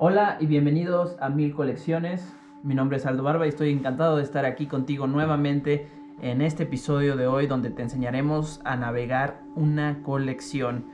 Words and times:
Hola 0.00 0.36
y 0.38 0.46
bienvenidos 0.46 1.16
a 1.18 1.28
Mil 1.28 1.52
Colecciones. 1.52 2.32
Mi 2.62 2.76
nombre 2.76 2.98
es 2.98 3.06
Aldo 3.06 3.24
Barba 3.24 3.46
y 3.46 3.48
estoy 3.48 3.72
encantado 3.72 4.16
de 4.16 4.22
estar 4.22 4.44
aquí 4.44 4.66
contigo 4.66 5.08
nuevamente 5.08 5.88
en 6.22 6.40
este 6.40 6.62
episodio 6.62 7.16
de 7.16 7.26
hoy 7.26 7.48
donde 7.48 7.70
te 7.70 7.82
enseñaremos 7.82 8.60
a 8.64 8.76
navegar 8.76 9.42
una 9.56 10.04
colección. 10.04 10.84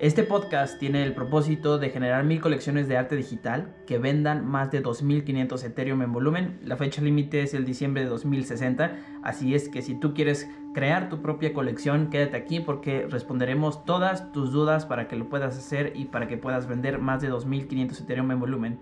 Este 0.00 0.22
podcast 0.22 0.78
tiene 0.78 1.02
el 1.02 1.12
propósito 1.12 1.78
de 1.78 1.90
generar 1.90 2.24
mil 2.24 2.40
colecciones 2.40 2.88
de 2.88 2.96
arte 2.96 3.16
digital 3.16 3.76
que 3.86 3.98
vendan 3.98 4.46
más 4.46 4.70
de 4.70 4.82
2.500 4.82 5.62
Ethereum 5.62 6.00
en 6.00 6.10
volumen. 6.10 6.58
La 6.64 6.78
fecha 6.78 7.02
límite 7.02 7.42
es 7.42 7.52
el 7.52 7.66
diciembre 7.66 8.04
de 8.04 8.08
2060, 8.08 8.96
así 9.22 9.54
es 9.54 9.68
que 9.68 9.82
si 9.82 9.94
tú 9.94 10.14
quieres 10.14 10.48
crear 10.72 11.10
tu 11.10 11.20
propia 11.20 11.52
colección, 11.52 12.08
quédate 12.08 12.38
aquí 12.38 12.60
porque 12.60 13.06
responderemos 13.10 13.84
todas 13.84 14.32
tus 14.32 14.52
dudas 14.52 14.86
para 14.86 15.06
que 15.06 15.16
lo 15.16 15.28
puedas 15.28 15.58
hacer 15.58 15.92
y 15.94 16.06
para 16.06 16.28
que 16.28 16.38
puedas 16.38 16.66
vender 16.66 16.98
más 16.98 17.20
de 17.20 17.30
2.500 17.30 18.00
Ethereum 18.00 18.30
en 18.30 18.40
volumen. 18.40 18.78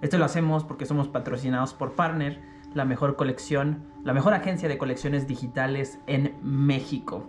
Esto 0.00 0.16
lo 0.16 0.24
hacemos 0.24 0.64
porque 0.64 0.86
somos 0.86 1.08
patrocinados 1.08 1.74
por 1.74 1.92
Partner, 1.92 2.40
la 2.72 2.86
mejor 2.86 3.16
colección, 3.16 3.82
la 4.02 4.14
mejor 4.14 4.32
agencia 4.32 4.66
de 4.66 4.78
colecciones 4.78 5.28
digitales 5.28 5.98
en 6.06 6.36
México. 6.42 7.28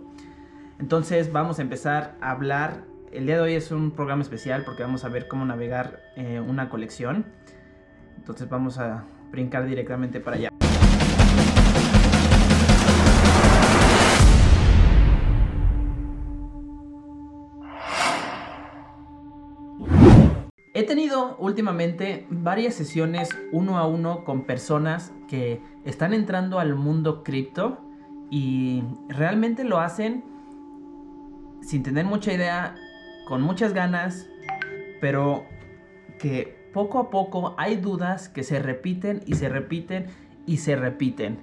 Entonces 0.78 1.30
vamos 1.30 1.58
a 1.58 1.62
empezar 1.62 2.16
a 2.22 2.30
hablar 2.30 2.88
el 3.12 3.26
día 3.26 3.36
de 3.36 3.40
hoy 3.42 3.54
es 3.54 3.72
un 3.72 3.90
programa 3.90 4.22
especial 4.22 4.64
porque 4.64 4.82
vamos 4.82 5.04
a 5.04 5.08
ver 5.08 5.26
cómo 5.26 5.44
navegar 5.44 6.00
eh, 6.16 6.40
una 6.40 6.68
colección. 6.68 7.26
Entonces 8.16 8.48
vamos 8.48 8.78
a 8.78 9.04
brincar 9.30 9.66
directamente 9.66 10.20
para 10.20 10.36
allá. 10.36 10.50
He 20.72 20.84
tenido 20.84 21.36
últimamente 21.38 22.26
varias 22.30 22.74
sesiones 22.74 23.28
uno 23.52 23.76
a 23.76 23.86
uno 23.86 24.24
con 24.24 24.44
personas 24.44 25.12
que 25.28 25.60
están 25.84 26.14
entrando 26.14 26.60
al 26.60 26.76
mundo 26.76 27.22
cripto 27.24 27.80
y 28.30 28.84
realmente 29.08 29.64
lo 29.64 29.80
hacen 29.80 30.24
sin 31.60 31.82
tener 31.82 32.04
mucha 32.04 32.32
idea 32.32 32.76
con 33.30 33.42
muchas 33.42 33.74
ganas, 33.74 34.28
pero 35.00 35.44
que 36.18 36.68
poco 36.74 36.98
a 36.98 37.10
poco 37.10 37.54
hay 37.58 37.76
dudas 37.76 38.28
que 38.28 38.42
se 38.42 38.58
repiten 38.58 39.22
y 39.24 39.36
se 39.36 39.48
repiten 39.48 40.06
y 40.46 40.56
se 40.56 40.74
repiten. 40.74 41.38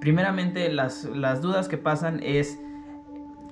Primeramente, 0.00 0.72
las, 0.72 1.02
dudas 1.42 1.68
que 1.68 1.76
pasan 1.76 2.22
es 2.22 2.58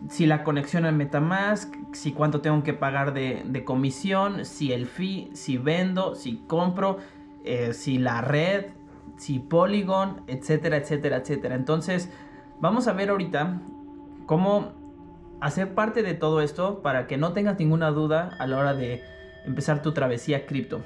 si 0.09 0.25
la 0.25 0.45
conexión 0.45 0.87
al 0.87 0.95
Metamask, 0.95 1.75
si 1.93 2.13
cuánto 2.13 2.41
tengo 2.41 2.63
que 2.63 2.73
pagar 2.73 3.13
de, 3.13 3.65
comisión, 3.67 4.47
si 4.47 4.73
el 4.73 4.87
fee, 4.87 5.29
si 5.35 5.59
vendo, 5.59 6.15
si 6.15 6.39
compro, 6.47 7.01
eh, 7.45 7.75
si 7.75 7.99
la 7.99 8.23
red, 8.23 8.69
si 9.19 9.41
Polygon, 9.41 10.23
etcétera, 10.27 10.79
etcétera, 10.79 11.19
etcétera. 11.19 11.55
Entonces, 11.55 12.11
vamos 12.63 12.89
a 12.89 12.95
ver 12.95 13.11
ahorita 13.11 13.61
cómo 14.25 14.84
hacer 15.41 15.75
parte 15.75 16.03
de 16.03 16.15
todo 16.15 16.41
esto 16.41 16.83
para 16.83 17.07
que 17.07 17.17
no 17.17 17.33
tengas 17.33 17.59
ninguna 17.59 17.91
duda 17.91 18.31
a 18.39 18.47
la 18.47 18.59
hora 18.59 18.75
de 18.75 19.03
empezar 19.45 19.83
tu 19.83 19.93
travesía 19.93 20.47
cripto. 20.47 20.83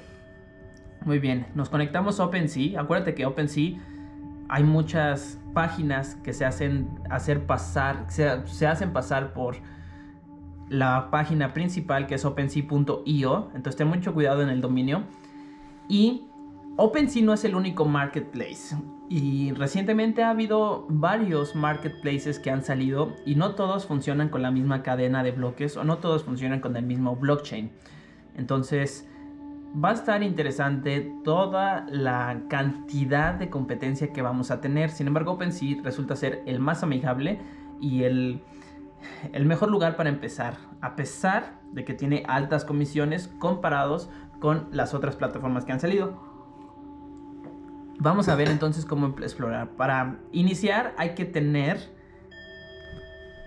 Muy 1.05 1.19
bien, 1.19 1.47
nos 1.55 1.69
conectamos 1.69 2.19
a 2.19 2.25
OpenSea. 2.25 2.81
Acuérdate 2.81 3.15
que 3.15 3.25
OpenSea 3.25 3.79
hay 4.49 4.63
muchas 4.63 5.39
páginas 5.53 6.15
que 6.15 6.33
se 6.33 6.45
hacen 6.45 6.89
hacer 7.09 7.45
pasar, 7.45 8.05
se, 8.09 8.45
se 8.47 8.67
hacen 8.67 8.91
pasar 8.91 9.33
por 9.33 9.55
la 10.67 11.09
página 11.09 11.53
principal 11.53 12.07
que 12.07 12.15
es 12.15 12.25
OpenSea.io. 12.25 13.51
Entonces 13.55 13.75
ten 13.75 13.87
mucho 13.87 14.13
cuidado 14.13 14.41
en 14.41 14.49
el 14.49 14.61
dominio. 14.61 15.03
Y 15.87 16.28
OpenSea 16.79 17.23
no 17.23 17.33
es 17.33 17.43
el 17.43 17.55
único 17.55 17.83
marketplace. 17.83 18.77
Y 19.09 19.51
recientemente 19.51 20.23
ha 20.23 20.29
habido 20.29 20.85
varios 20.87 21.53
marketplaces 21.55 22.39
que 22.39 22.51
han 22.51 22.63
salido 22.63 23.15
y 23.25 23.35
no 23.35 23.55
todos 23.55 23.85
funcionan 23.85 24.29
con 24.29 24.41
la 24.41 24.51
misma 24.51 24.81
cadena 24.81 25.21
de 25.23 25.31
bloques 25.31 25.75
o 25.75 25.83
no 25.83 25.97
todos 25.97 26.23
funcionan 26.23 26.61
con 26.61 26.77
el 26.77 26.85
mismo 26.85 27.15
blockchain. 27.17 27.71
Entonces 28.37 29.09
va 29.83 29.89
a 29.89 29.93
estar 29.93 30.23
interesante 30.23 31.11
toda 31.23 31.85
la 31.89 32.43
cantidad 32.49 33.33
de 33.33 33.49
competencia 33.49 34.13
que 34.13 34.21
vamos 34.21 34.49
a 34.49 34.61
tener. 34.61 34.89
Sin 34.89 35.07
embargo, 35.07 35.33
OpenSea 35.33 35.81
resulta 35.83 36.15
ser 36.15 36.43
el 36.45 36.59
más 36.59 36.81
amigable 36.83 37.41
y 37.81 38.03
el, 38.03 38.41
el 39.33 39.45
mejor 39.45 39.69
lugar 39.69 39.97
para 39.97 40.09
empezar, 40.09 40.55
a 40.79 40.95
pesar 40.95 41.59
de 41.73 41.83
que 41.83 41.93
tiene 41.93 42.23
altas 42.27 42.63
comisiones 42.63 43.27
comparados 43.39 44.09
con 44.39 44.69
las 44.71 44.93
otras 44.93 45.17
plataformas 45.17 45.65
que 45.65 45.73
han 45.73 45.79
salido. 45.81 46.28
Vamos 48.01 48.29
a 48.29 48.35
ver 48.35 48.47
entonces 48.47 48.85
cómo 48.85 49.07
explorar. 49.19 49.75
Para 49.75 50.19
iniciar 50.31 50.93
hay 50.97 51.15
que 51.15 51.25
tener 51.25 51.77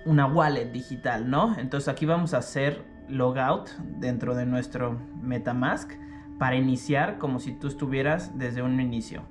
una 0.04 0.26
wallet 0.26 0.66
digital, 0.66 1.30
¿no? 1.30 1.56
Entonces 1.58 1.88
aquí 1.88 2.04
vamos 2.04 2.34
a 2.34 2.38
hacer 2.38 2.84
logout 3.08 3.70
dentro 3.98 4.34
de 4.34 4.44
nuestro 4.44 4.98
MetaMask 5.22 5.92
para 6.38 6.56
iniciar 6.56 7.16
como 7.16 7.38
si 7.38 7.52
tú 7.52 7.66
estuvieras 7.68 8.36
desde 8.38 8.62
un 8.62 8.78
inicio. 8.78 9.22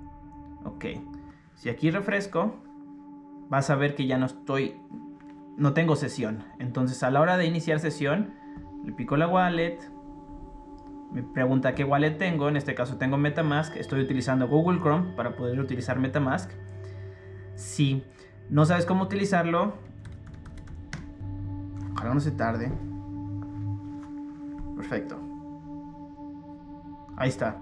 Ok. 0.65 0.85
Si 1.53 1.69
aquí 1.69 1.91
refresco, 1.91 2.55
vas 3.47 3.69
a 3.69 3.75
ver 3.75 3.93
que 3.93 4.07
ya 4.07 4.17
no 4.17 4.25
estoy, 4.25 4.75
no 5.55 5.73
tengo 5.73 5.95
sesión. 5.95 6.45
Entonces 6.57 7.03
a 7.03 7.11
la 7.11 7.21
hora 7.21 7.37
de 7.37 7.45
iniciar 7.45 7.79
sesión, 7.79 8.33
le 8.83 8.91
pico 8.91 9.17
la 9.17 9.27
wallet, 9.27 9.77
me 11.11 11.23
pregunta 11.23 11.75
qué 11.75 11.83
wallet 11.83 12.17
tengo, 12.17 12.47
en 12.47 12.55
este 12.55 12.73
caso 12.73 12.97
tengo 12.97 13.17
Metamask, 13.17 13.75
estoy 13.75 14.01
utilizando 14.01 14.47
Google 14.47 14.79
Chrome 14.79 15.13
para 15.15 15.35
poder 15.35 15.59
utilizar 15.59 15.99
Metamask. 15.99 16.51
Si 17.55 18.03
no 18.49 18.65
sabes 18.65 18.85
cómo 18.85 19.03
utilizarlo, 19.03 19.73
ojalá 21.93 22.13
no 22.13 22.19
se 22.19 22.31
tarde. 22.31 22.71
Perfecto. 24.75 25.19
Ahí 27.17 27.29
está. 27.29 27.57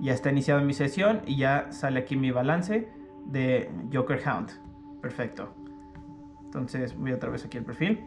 Ya 0.00 0.12
está 0.12 0.30
iniciado 0.30 0.60
mi 0.62 0.74
sesión 0.74 1.20
y 1.26 1.36
ya 1.36 1.70
sale 1.70 2.00
aquí 2.00 2.16
mi 2.16 2.30
balance 2.30 2.88
de 3.26 3.70
Joker 3.92 4.20
Hound. 4.26 4.50
Perfecto. 5.00 5.54
Entonces 6.44 6.96
voy 6.96 7.12
otra 7.12 7.30
vez 7.30 7.44
aquí 7.44 7.58
al 7.58 7.64
perfil. 7.64 8.04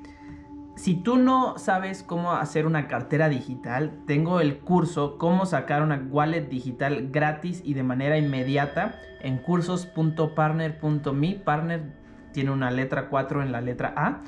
Si 0.80 0.96
tú 0.96 1.18
no 1.18 1.58
sabes 1.58 2.04
cómo 2.04 2.32
hacer 2.32 2.66
una 2.66 2.88
cartera 2.88 3.28
digital, 3.28 4.00
tengo 4.08 4.40
el 4.40 4.60
curso 4.60 5.18
Cómo 5.18 5.46
sacar 5.46 5.84
una 5.84 6.02
wallet 6.10 6.48
digital 6.48 7.10
gratis 7.12 7.62
y 7.66 7.74
de 7.74 7.84
manera 7.84 8.18
inmediata 8.18 9.02
en 9.20 9.40
cursos.partner.me. 9.40 11.36
Partner 11.36 11.84
tiene 12.32 12.52
una 12.52 12.72
letra 12.72 13.10
4 13.10 13.44
en 13.44 13.52
la 13.52 13.60
letra 13.60 13.94
A, 13.98 14.22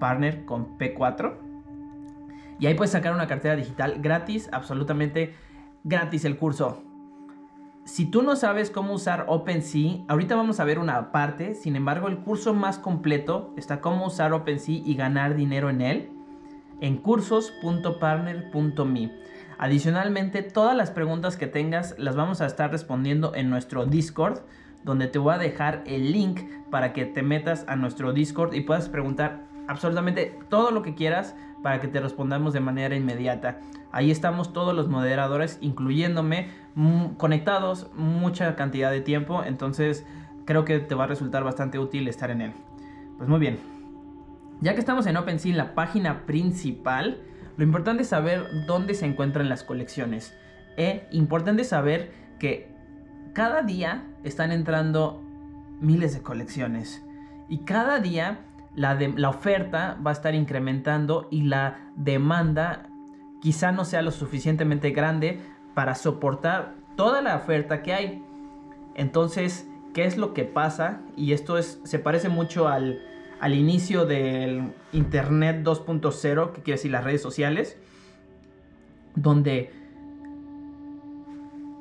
partner 0.00 0.44
con 0.44 0.76
P4. 0.76 1.36
Y 2.58 2.66
ahí 2.66 2.74
puedes 2.74 2.90
sacar 2.90 3.14
una 3.14 3.28
cartera 3.28 3.54
digital 3.54 4.00
gratis, 4.02 4.48
absolutamente 4.50 5.36
gratis 5.84 6.24
el 6.24 6.36
curso. 6.36 6.82
Si 7.84 8.06
tú 8.06 8.22
no 8.22 8.36
sabes 8.36 8.70
cómo 8.70 8.94
usar 8.94 9.24
OpenSea, 9.26 10.04
ahorita 10.06 10.36
vamos 10.36 10.60
a 10.60 10.64
ver 10.64 10.78
una 10.78 11.10
parte, 11.10 11.56
sin 11.56 11.74
embargo 11.74 12.06
el 12.06 12.18
curso 12.18 12.54
más 12.54 12.78
completo 12.78 13.52
está 13.56 13.80
cómo 13.80 14.06
usar 14.06 14.32
OpenSea 14.32 14.82
y 14.84 14.94
ganar 14.94 15.34
dinero 15.34 15.68
en 15.68 15.80
él 15.80 16.10
en 16.80 16.98
cursos.partner.me. 16.98 19.10
Adicionalmente, 19.58 20.42
todas 20.42 20.76
las 20.76 20.92
preguntas 20.92 21.36
que 21.36 21.48
tengas 21.48 21.98
las 21.98 22.14
vamos 22.14 22.40
a 22.40 22.46
estar 22.46 22.70
respondiendo 22.70 23.34
en 23.34 23.50
nuestro 23.50 23.84
Discord, 23.86 24.42
donde 24.84 25.08
te 25.08 25.18
voy 25.18 25.34
a 25.34 25.38
dejar 25.38 25.82
el 25.86 26.12
link 26.12 26.40
para 26.70 26.92
que 26.92 27.04
te 27.04 27.22
metas 27.22 27.64
a 27.66 27.74
nuestro 27.74 28.12
Discord 28.12 28.54
y 28.54 28.60
puedas 28.60 28.88
preguntar 28.88 29.48
absolutamente 29.66 30.38
todo 30.48 30.70
lo 30.70 30.82
que 30.82 30.94
quieras 30.94 31.34
para 31.62 31.80
que 31.80 31.88
te 31.88 32.00
respondamos 32.00 32.52
de 32.52 32.60
manera 32.60 32.96
inmediata. 32.96 33.60
Ahí 33.92 34.10
estamos 34.10 34.52
todos 34.52 34.74
los 34.74 34.88
moderadores, 34.88 35.58
incluyéndome, 35.60 36.48
conectados 37.18 37.90
mucha 37.94 38.56
cantidad 38.56 38.90
de 38.90 39.00
tiempo, 39.00 39.44
entonces 39.44 40.06
creo 40.44 40.64
que 40.64 40.78
te 40.80 40.94
va 40.94 41.04
a 41.04 41.08
resultar 41.08 41.44
bastante 41.44 41.78
útil 41.78 42.08
estar 42.08 42.30
en 42.30 42.40
él. 42.40 42.52
Pues 43.16 43.28
muy 43.28 43.38
bien. 43.38 43.58
Ya 44.60 44.74
que 44.74 44.80
estamos 44.80 45.06
en 45.06 45.16
OpenSea, 45.16 45.54
la 45.54 45.74
página 45.74 46.24
principal, 46.24 47.20
lo 47.56 47.64
importante 47.64 48.02
es 48.02 48.08
saber 48.08 48.46
dónde 48.66 48.94
se 48.94 49.06
encuentran 49.06 49.48
las 49.48 49.64
colecciones. 49.64 50.34
E 50.76 51.06
importante 51.10 51.64
saber 51.64 52.12
que 52.38 52.70
cada 53.34 53.62
día 53.62 54.04
están 54.24 54.52
entrando 54.52 55.20
miles 55.80 56.14
de 56.14 56.22
colecciones. 56.22 57.02
Y 57.48 57.58
cada 57.58 57.98
día 57.98 58.38
la, 58.74 59.28
oferta 59.28 59.98
va 60.04 60.10
a 60.10 60.14
estar 60.14 60.34
incrementando 60.34 61.28
y 61.30 61.42
la 61.42 61.90
demanda 61.96 62.88
quizá 63.40 63.72
no 63.72 63.84
sea 63.84 64.02
lo 64.02 64.10
suficientemente 64.10 64.90
grande 64.90 65.40
para 65.74 65.94
soportar 65.94 66.74
toda 66.96 67.22
la 67.22 67.36
oferta 67.36 67.82
que 67.82 67.92
hay. 67.92 68.24
Entonces, 68.94 69.68
¿qué 69.94 70.04
es 70.04 70.16
lo 70.16 70.32
que 70.32 70.44
pasa? 70.44 71.00
Y 71.16 71.32
esto 71.32 71.58
es, 71.58 71.80
se 71.84 71.98
parece 71.98 72.28
mucho 72.28 72.68
al, 72.68 73.00
al 73.40 73.54
inicio 73.54 74.06
del 74.06 74.72
Internet 74.92 75.64
2.0, 75.64 76.52
que 76.52 76.62
quiere 76.62 76.78
decir 76.78 76.92
las 76.92 77.04
redes 77.04 77.22
sociales, 77.22 77.76
donde 79.14 79.72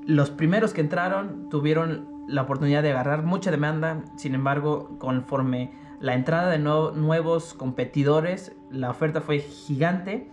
los 0.06 0.30
primeros 0.30 0.74
que 0.74 0.82
entraron 0.82 1.50
tuvieron 1.50 2.26
la 2.28 2.42
oportunidad 2.44 2.84
de 2.84 2.92
agarrar 2.92 3.24
mucha 3.24 3.52
demanda, 3.52 4.04
sin 4.18 4.36
embargo, 4.36 4.98
conforme 5.00 5.81
la 6.02 6.16
entrada 6.16 6.50
de 6.50 6.58
nuevos 6.58 7.54
competidores, 7.54 8.56
la 8.72 8.90
oferta 8.90 9.22
fue 9.22 9.40
gigante 9.40 10.28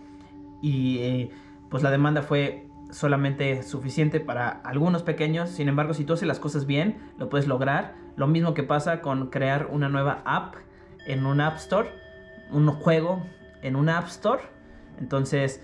y 0.61 0.97
eh, 0.97 1.31
pues 1.69 1.83
la 1.83 1.91
demanda 1.91 2.23
fue 2.23 2.67
solamente 2.89 3.61
suficiente 3.61 4.19
para 4.19 4.49
algunos 4.49 5.03
pequeños. 5.03 5.51
Sin 5.51 5.69
embargo, 5.69 5.93
si 5.93 6.05
tú 6.05 6.13
haces 6.13 6.27
las 6.27 6.39
cosas 6.39 6.65
bien, 6.65 6.97
lo 7.19 7.29
puedes 7.29 7.47
lograr. 7.47 7.93
Lo 8.15 8.25
mismo 8.25 8.55
que 8.55 8.63
pasa 8.63 9.01
con 9.01 9.29
crear 9.29 9.67
una 9.71 9.89
nueva 9.89 10.23
app 10.25 10.55
en 11.05 11.27
un 11.27 11.39
App 11.39 11.57
Store, 11.57 11.89
un 12.51 12.67
juego 12.71 13.23
en 13.61 13.75
un 13.75 13.89
App 13.89 14.07
Store. 14.07 14.41
Entonces, 14.99 15.61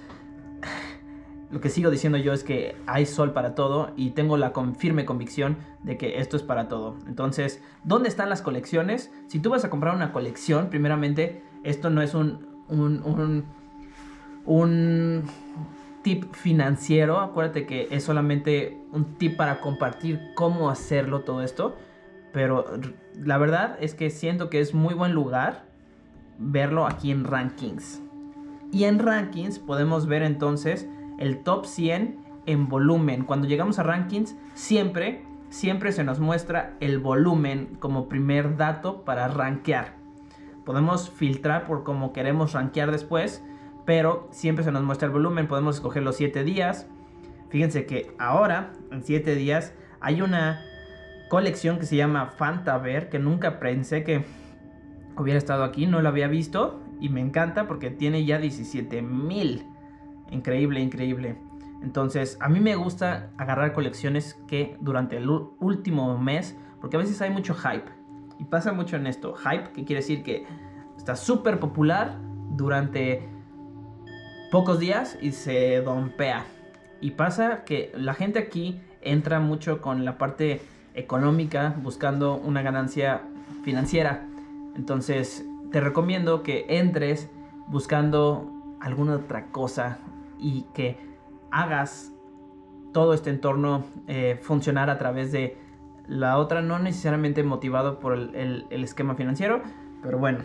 lo 1.56 1.62
que 1.62 1.70
sigo 1.70 1.90
diciendo 1.90 2.18
yo 2.18 2.34
es 2.34 2.44
que 2.44 2.76
hay 2.86 3.06
sol 3.06 3.32
para 3.32 3.56
todo 3.56 3.94
y 3.96 4.10
tengo 4.10 4.36
la 4.36 4.52
firme 4.78 5.06
convicción 5.06 5.56
de 5.84 5.98
que 5.98 6.20
esto 6.20 6.36
es 6.36 6.44
para 6.44 6.68
todo. 6.68 6.98
Entonces, 7.08 7.64
¿dónde 7.86 8.10
están 8.10 8.28
las 8.28 8.42
colecciones? 8.42 9.10
Si 9.28 9.40
tú 9.40 9.52
vas 9.52 9.64
a 9.64 9.70
comprar 9.70 9.96
una 9.96 10.12
colección, 10.12 10.70
primeramente, 10.70 11.44
esto 11.64 11.90
no 11.90 12.02
es 12.02 12.14
un, 12.14 12.46
un, 12.68 13.46
un, 14.46 15.24
tip 16.04 16.26
financiero. 16.34 17.22
Acuérdate 17.22 17.66
que 17.66 17.88
es 17.90 18.04
solamente 18.04 18.78
un 18.92 19.18
tip 19.18 19.38
para 19.38 19.62
compartir 19.62 20.20
cómo 20.36 20.70
hacerlo 20.70 21.22
todo 21.22 21.42
esto. 21.42 21.78
Pero 22.34 22.66
la 23.24 23.38
verdad 23.38 23.78
es 23.80 23.94
que 23.94 24.10
siento 24.10 24.50
que 24.50 24.60
es 24.60 24.74
muy 24.74 24.94
buen 24.94 25.14
lugar 25.14 25.70
verlo 26.38 26.86
aquí 26.86 27.12
en 27.12 27.24
rankings. 27.24 28.02
Y 28.74 28.84
en 28.84 29.00
rankings 29.00 29.58
podemos 29.58 30.06
ver 30.06 30.22
entonces 30.22 30.90
el 31.18 31.40
top 31.44 31.66
100 31.66 32.18
en 32.46 32.68
volumen. 32.68 33.24
Cuando 33.24 33.48
llegamos 33.48 33.80
a 33.80 33.84
rankings, 33.84 34.36
siempre, 34.54 35.24
siempre 35.50 35.92
se 35.92 36.04
nos 36.04 36.20
muestra 36.20 36.76
el 36.80 37.00
volumen 37.00 37.78
como 37.80 38.08
primer 38.08 38.58
dato 38.58 39.04
para 39.04 39.28
rankear. 39.28 39.96
Podemos 40.66 41.10
filtrar 41.10 41.66
por 41.66 41.84
cómo 41.84 42.14
queremos 42.14 42.54
rankear 42.54 42.92
después, 42.92 43.44
pero 43.86 44.28
siempre 44.32 44.64
se 44.64 44.72
nos 44.72 44.84
muestra 44.84 45.08
el 45.08 45.14
volumen. 45.14 45.48
Podemos 45.48 45.76
escoger 45.76 46.04
los 46.04 46.16
7 46.16 46.44
días. 46.44 46.88
Fíjense 47.50 47.86
que 47.86 48.14
ahora, 48.18 48.74
en 48.92 49.04
7 49.04 49.36
días, 49.36 49.74
hay 50.00 50.22
una 50.22 50.62
colección 51.30 51.80
que 51.80 51.86
se 51.86 51.96
llama 51.96 52.28
Fantaver, 52.28 53.10
que 53.10 53.20
nunca 53.20 53.60
pensé 53.60 54.04
que 54.04 54.24
hubiera 55.18 55.38
estado 55.38 55.64
aquí, 55.64 55.86
no 55.88 56.02
lo 56.02 56.10
había 56.10 56.28
visto 56.28 56.82
y 57.00 57.10
me 57.10 57.22
encanta 57.22 57.68
porque 57.68 57.90
tiene 57.90 58.26
ya 58.26 58.38
17 58.38 59.02
mil 59.02 59.64
Increíble, 60.32 60.80
increíble. 60.80 61.38
Entonces, 61.82 62.38
a 62.42 62.50
mí 62.50 62.60
me 62.60 62.76
gusta 62.76 63.30
agarrar 63.38 63.74
colecciones 63.74 64.36
que 64.48 64.78
durante 64.80 65.18
el 65.18 65.30
último 65.30 66.18
mes, 66.18 66.58
porque 66.82 66.98
a 66.98 67.00
veces 67.00 67.22
hay 67.22 67.30
mucho 67.30 67.54
hype. 67.54 67.90
Y 68.40 68.46
pasa 68.46 68.74
mucho 68.74 68.96
en 68.96 69.08
esto. 69.08 69.36
Hype, 69.36 69.72
que 69.72 69.86
quiere 69.86 70.02
decir 70.02 70.24
que 70.24 70.46
está 70.98 71.16
súper 71.16 71.60
popular 71.60 72.18
durante 72.52 73.30
pocos 74.52 74.80
días 74.80 75.18
y 75.22 75.32
se 75.32 75.82
dompea. 75.82 76.46
Y 77.02 77.12
pasa 77.12 77.64
que 77.66 77.92
la 77.96 78.14
gente 78.14 78.40
aquí 78.40 78.82
entra 79.02 79.40
mucho 79.40 79.82
con 79.82 80.06
la 80.06 80.18
parte 80.18 80.62
económica, 80.96 81.76
buscando 81.82 82.36
una 82.36 82.62
ganancia 82.62 83.22
financiera. 83.64 84.26
Entonces, 84.76 85.46
te 85.72 85.82
recomiendo 85.82 86.42
que 86.42 86.66
entres 86.70 87.30
buscando 87.68 88.52
alguna 88.80 89.16
otra 89.16 89.48
cosa, 89.52 90.00
y 90.46 90.68
que 90.76 90.96
hagas 91.50 92.14
todo 92.94 93.16
este 93.16 93.32
entorno 93.32 93.84
eh, 94.08 94.38
funcionar 94.40 94.92
a 94.92 95.00
través 95.00 95.32
de 95.32 95.58
la 96.08 96.38
otra, 96.38 96.62
no 96.62 96.78
necesariamente 96.78 97.44
motivado 97.44 98.00
por 98.00 98.14
el, 98.14 98.68
esquema 98.70 99.16
financiero, 99.16 99.64
pero 100.04 100.20
bueno, 100.20 100.40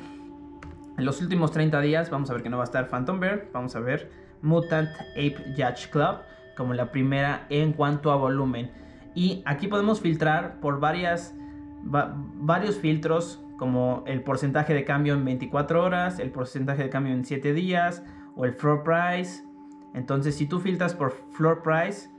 en 0.97 1.05
los 1.05 1.21
últimos 1.21 1.53
30 1.53 1.83
días 1.83 2.09
vamos 2.09 2.31
a 2.31 2.33
ver 2.33 2.43
que 2.43 2.49
no 2.49 2.57
va 2.57 2.63
a 2.63 2.65
estar 2.65 2.89
Phantom 2.89 3.21
Bear, 3.21 3.49
vamos 3.53 3.77
a 3.77 3.81
ver 3.81 4.11
Mutant 4.41 4.89
Ape 5.13 5.37
Judge 5.55 5.91
Club 5.91 6.17
como 6.57 6.73
la 6.73 6.91
primera 6.91 7.47
en 7.51 7.75
cuanto 7.75 8.11
a 8.11 8.17
volumen. 8.17 8.71
Y 9.15 9.43
aquí 9.45 9.69
podemos 9.69 10.01
filtrar 10.01 10.61
por 10.61 10.81
varias, 10.81 11.35
varios 11.83 12.77
filtros 12.77 13.45
como 13.59 14.03
el 14.07 14.23
porcentaje 14.23 14.73
de 14.73 14.85
cambio 14.87 15.13
en 15.13 15.27
24 15.27 15.85
horas, 15.85 16.19
el 16.19 16.31
porcentaje 16.31 16.85
de 16.85 16.89
cambio 16.89 17.13
en 17.13 17.27
7 17.27 17.53
días 17.53 18.03
o 18.35 18.47
el 18.47 18.55
floor 18.55 18.83
price 18.83 19.50
entonces, 19.95 20.37
si 20.37 20.47
tú 20.47 20.61
filtras 20.61 20.95
por 20.95 21.13
floor 21.33 21.63
price, 21.63 22.11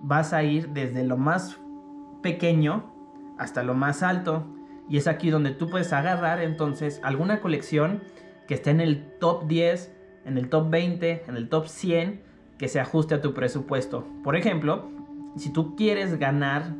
vas 0.00 0.32
a 0.32 0.42
ir 0.42 0.70
desde 0.70 1.04
lo 1.04 1.16
más 1.16 1.60
pequeño 2.22 2.92
hasta 3.38 3.62
lo 3.62 3.74
más 3.74 4.02
alto. 4.02 4.46
Y 4.88 4.96
es 4.96 5.06
aquí 5.06 5.30
donde 5.30 5.50
tú 5.50 5.68
puedes 5.68 5.92
agarrar 5.92 6.40
entonces 6.40 7.00
alguna 7.02 7.40
colección 7.40 8.02
que 8.46 8.54
esté 8.54 8.70
en 8.70 8.80
el 8.80 9.06
top 9.18 9.46
10, 9.46 9.94
en 10.24 10.38
el 10.38 10.48
top 10.48 10.70
20, 10.70 11.24
en 11.26 11.36
el 11.36 11.48
top 11.48 11.66
100, 11.66 12.22
que 12.58 12.68
se 12.68 12.80
ajuste 12.80 13.14
a 13.14 13.20
tu 13.20 13.32
presupuesto. 13.32 14.06
Por 14.22 14.36
ejemplo, 14.36 14.90
si 15.36 15.52
tú 15.52 15.76
quieres 15.76 16.18
ganar, 16.18 16.74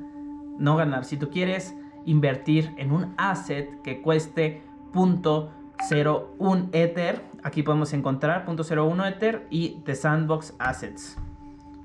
no 0.59 0.77
ganar, 0.77 1.05
si 1.05 1.17
tú 1.17 1.31
quieres 1.31 1.75
invertir 2.05 2.73
en 2.77 2.93
un 2.93 3.15
asset 3.17 3.81
que 3.83 4.03
cueste 4.03 4.63
punto 4.93 5.53
0.1 5.89 6.69
Ether. 6.73 7.23
Aquí 7.43 7.63
podemos 7.63 7.93
encontrar 7.93 8.47
.01 8.47 9.09
Ether 9.09 9.47
y 9.51 9.81
The 9.85 9.95
Sandbox 9.95 10.55
Assets. 10.59 11.17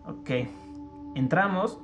Ok, 0.06 0.30
entramos 1.16 1.80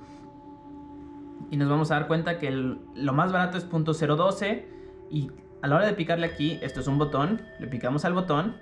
y 1.49 1.57
nos 1.57 1.69
vamos 1.69 1.91
a 1.91 1.95
dar 1.95 2.07
cuenta 2.07 2.37
que 2.37 2.51
lo 2.51 3.13
más 3.13 3.31
barato 3.31 3.57
es 3.57 3.69
.012 3.69 4.65
y 5.09 5.31
a 5.61 5.67
la 5.67 5.75
hora 5.75 5.85
de 5.85 5.93
picarle 5.93 6.25
aquí, 6.25 6.59
esto 6.61 6.79
es 6.79 6.87
un 6.87 6.97
botón, 6.97 7.41
le 7.59 7.67
picamos 7.67 8.05
al 8.05 8.13
botón 8.13 8.55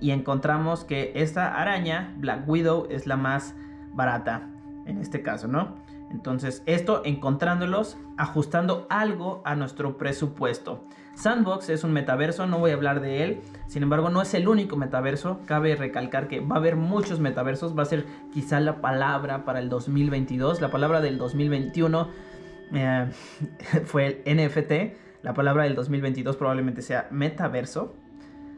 y 0.00 0.10
encontramos 0.10 0.84
que 0.84 1.12
esta 1.14 1.60
araña, 1.60 2.14
Black 2.18 2.48
Widow, 2.48 2.86
es 2.90 3.06
la 3.06 3.16
más 3.16 3.54
barata 3.92 4.48
en 4.86 4.98
este 4.98 5.22
caso, 5.22 5.48
¿no? 5.48 5.76
Entonces, 6.10 6.62
esto 6.66 7.02
encontrándolos, 7.04 7.96
ajustando 8.16 8.86
algo 8.90 9.42
a 9.44 9.54
nuestro 9.56 9.98
presupuesto. 9.98 10.84
Sandbox 11.14 11.70
es 11.70 11.82
un 11.82 11.92
metaverso, 11.92 12.46
no 12.46 12.58
voy 12.58 12.70
a 12.70 12.74
hablar 12.74 13.00
de 13.00 13.24
él, 13.24 13.40
sin 13.66 13.82
embargo 13.82 14.10
no 14.10 14.20
es 14.20 14.34
el 14.34 14.48
único 14.48 14.76
metaverso, 14.76 15.40
cabe 15.46 15.74
recalcar 15.74 16.28
que 16.28 16.40
va 16.40 16.56
a 16.56 16.58
haber 16.58 16.76
muchos 16.76 17.20
metaversos, 17.20 17.76
va 17.76 17.82
a 17.82 17.86
ser 17.86 18.04
quizá 18.32 18.60
la 18.60 18.80
palabra 18.82 19.44
para 19.44 19.58
el 19.60 19.70
2022, 19.70 20.60
la 20.60 20.70
palabra 20.70 21.00
del 21.00 21.16
2021 21.16 22.08
eh, 22.74 23.10
fue 23.86 24.22
el 24.24 24.36
NFT, 24.36 25.22
la 25.22 25.32
palabra 25.32 25.64
del 25.64 25.74
2022 25.74 26.36
probablemente 26.36 26.82
sea 26.82 27.08
metaverso, 27.10 27.96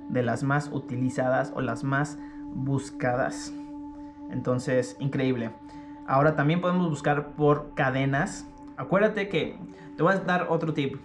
de 0.09 0.23
las 0.23 0.43
más 0.43 0.71
utilizadas 0.73 1.53
o 1.55 1.61
las 1.61 1.85
más 1.85 2.19
buscadas. 2.55 3.53
Entonces, 4.31 4.97
increíble. 4.99 5.51
Ahora 6.09 6.35
también 6.35 6.63
podemos 6.63 6.89
buscar 6.89 7.35
por 7.35 7.75
cadenas. 7.75 8.49
Acuérdate 8.79 9.29
que 9.29 9.59
te 9.95 10.03
voy 10.03 10.15
a 10.15 10.17
dar 10.17 10.47
otro 10.49 10.73
tip. 10.73 10.97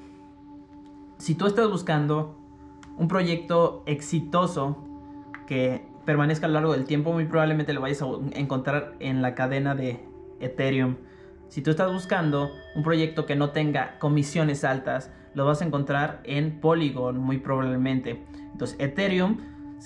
Si 1.17 1.35
tú 1.35 1.45
estás 1.45 1.69
buscando 1.69 2.37
un 2.97 3.09
proyecto 3.09 3.83
exitoso 3.85 4.77
que 5.45 5.85
permanezca 6.05 6.45
a 6.45 6.49
lo 6.49 6.53
largo 6.53 6.71
del 6.71 6.85
tiempo, 6.85 7.11
muy 7.11 7.25
probablemente 7.25 7.73
lo 7.73 7.81
vayas 7.81 8.01
a 8.01 8.05
encontrar 8.39 8.95
en 8.99 9.21
la 9.21 9.35
cadena 9.35 9.75
de 9.75 10.07
Ethereum. 10.39 10.95
Si 11.49 11.61
tú 11.61 11.71
estás 11.71 11.91
buscando 11.91 12.49
un 12.73 12.83
proyecto 12.83 13.25
que 13.25 13.35
no 13.35 13.49
tenga 13.49 13.99
comisiones 13.99 14.63
altas, 14.63 15.11
lo 15.33 15.45
vas 15.45 15.61
a 15.61 15.65
encontrar 15.65 16.21
en 16.23 16.61
Polygon 16.61 17.17
muy 17.17 17.39
probablemente. 17.39 18.23
Entonces 18.53 18.77
Ethereum 18.79 19.37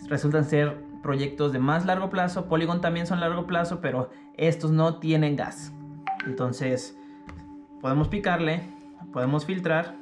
resultan 0.09 0.45
ser 0.45 0.77
proyectos 1.01 1.53
de 1.53 1.59
más 1.59 1.85
largo 1.87 2.11
plazo. 2.11 2.45
Polygon 2.45 2.81
también 2.81 3.07
son 3.07 3.19
largo 3.19 3.47
plazo, 3.47 3.79
pero 3.81 4.09
estos 4.37 4.71
no 4.71 4.99
tienen 4.99 5.35
gas. 5.35 5.73
Entonces, 6.25 6.97
podemos 7.81 8.07
picarle, 8.07 8.61
podemos 9.11 9.45
filtrar 9.45 9.95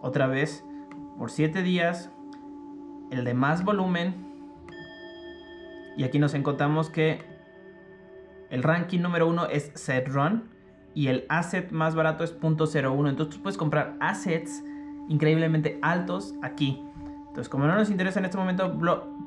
otra 0.00 0.26
vez 0.26 0.64
por 1.16 1.30
7 1.30 1.62
días 1.62 2.10
el 3.10 3.24
de 3.24 3.34
más 3.34 3.64
volumen. 3.64 4.32
Y 5.96 6.04
aquí 6.04 6.18
nos 6.18 6.34
encontramos 6.34 6.90
que 6.90 7.20
el 8.50 8.62
ranking 8.62 9.00
número 9.00 9.28
1 9.28 9.46
es 9.46 9.72
run 10.06 10.50
y 10.94 11.08
el 11.08 11.24
asset 11.28 11.70
más 11.70 11.94
barato 11.94 12.24
es 12.24 12.38
.01. 12.38 13.08
Entonces 13.08 13.36
tú 13.36 13.42
puedes 13.42 13.56
comprar 13.56 13.96
assets 14.00 14.64
increíblemente 15.08 15.78
altos 15.82 16.34
aquí. 16.42 16.82
Entonces, 17.28 17.48
como 17.48 17.66
no 17.66 17.74
nos 17.74 17.90
interesa 17.90 18.18
en 18.18 18.26
este 18.26 18.36
momento 18.36 18.78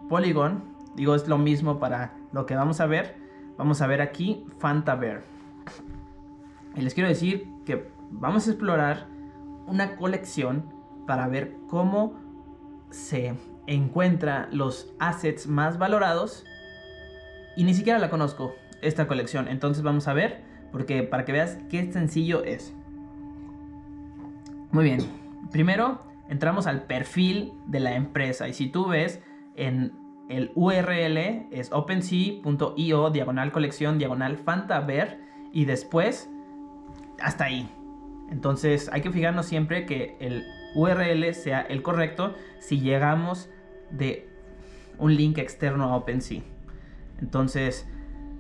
Polygon, 0.10 0.64
digo, 0.96 1.16
es 1.16 1.28
lo 1.28 1.38
mismo 1.38 1.80
para 1.80 2.14
lo 2.32 2.46
que 2.46 2.56
vamos 2.56 2.80
a 2.80 2.86
ver. 2.86 3.25
Vamos 3.58 3.82
a 3.82 3.88
ver 3.88 4.02
aquí 4.02 4.46
Fantabear. 4.60 5.24
Y 6.76 6.82
les 6.82 6.94
quiero 6.94 7.10
decir 7.10 7.48
que 7.66 7.90
vamos 8.12 8.48
a 8.48 8.52
explorar 8.52 9.08
una 9.66 9.96
colección 9.96 10.66
para 11.08 11.28
ver 11.28 11.56
cómo 11.70 12.20
se 12.90 13.36
encuentra 13.68 14.48
los 14.52 14.94
assets 15.00 15.48
más 15.48 15.78
valorados. 15.78 16.46
Y 17.56 17.64
ni 17.64 17.74
siquiera 17.74 18.00
la 18.00 18.10
conozco, 18.10 18.54
esta 18.82 19.08
colección. 19.08 19.48
Entonces 19.48 19.84
vamos 19.84 20.08
a 20.08 20.14
ver 20.14 20.44
porque 20.72 21.04
para 21.04 21.24
que 21.26 21.32
veas 21.32 21.58
qué 21.70 21.92
sencillo 21.92 22.44
es. 22.44 22.74
Muy 24.72 24.84
bien, 24.84 25.00
primero 25.52 26.02
entramos 26.28 26.68
al 26.68 26.84
perfil 26.84 27.54
de 27.68 27.80
la 27.80 27.96
empresa 27.96 28.48
y 28.50 28.54
si 28.54 28.68
tú 28.68 28.88
ves 28.88 29.22
en 29.56 29.94
el 30.30 30.52
URL 30.56 31.48
es 31.52 31.72
opensea.io 31.72 33.10
diagonal 33.10 33.52
colección 33.52 33.98
diagonal 33.98 34.38
fantaver 34.38 35.20
y 35.52 35.66
después 35.66 36.30
hasta 37.20 37.46
ahí. 37.46 37.70
Entonces 38.32 38.90
hay 38.92 39.02
que 39.02 39.12
fijarnos 39.12 39.46
siempre 39.46 39.86
que 39.86 40.18
el 40.20 40.44
URL 40.76 41.34
sea 41.34 41.62
el 41.62 41.82
correcto 41.82 42.34
si 42.60 42.80
llegamos 42.80 43.50
de 43.92 44.28
un 44.98 45.16
link 45.16 45.38
externo 45.38 45.86
a 45.86 45.96
OpenSea. 45.96 46.42
Entonces 47.22 47.88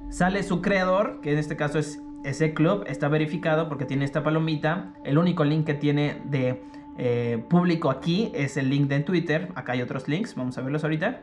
sale 0.09 0.43
su 0.43 0.61
creador, 0.61 1.21
que 1.21 1.33
en 1.33 1.37
este 1.37 1.55
caso 1.55 1.79
es 1.79 2.01
ese 2.23 2.53
club, 2.53 2.83
está 2.87 3.07
verificado 3.07 3.69
porque 3.69 3.85
tiene 3.85 4.05
esta 4.05 4.23
palomita. 4.23 4.93
El 5.03 5.17
único 5.17 5.43
link 5.43 5.65
que 5.65 5.75
tiene 5.75 6.21
de 6.25 6.61
eh, 6.97 7.43
público 7.49 7.91
aquí 7.91 8.31
es 8.33 8.57
el 8.57 8.69
link 8.69 8.87
de 8.87 9.01
Twitter. 9.01 9.49
Acá 9.55 9.73
hay 9.73 9.81
otros 9.81 10.07
links, 10.07 10.35
vamos 10.35 10.57
a 10.57 10.61
verlos 10.61 10.83
ahorita. 10.83 11.21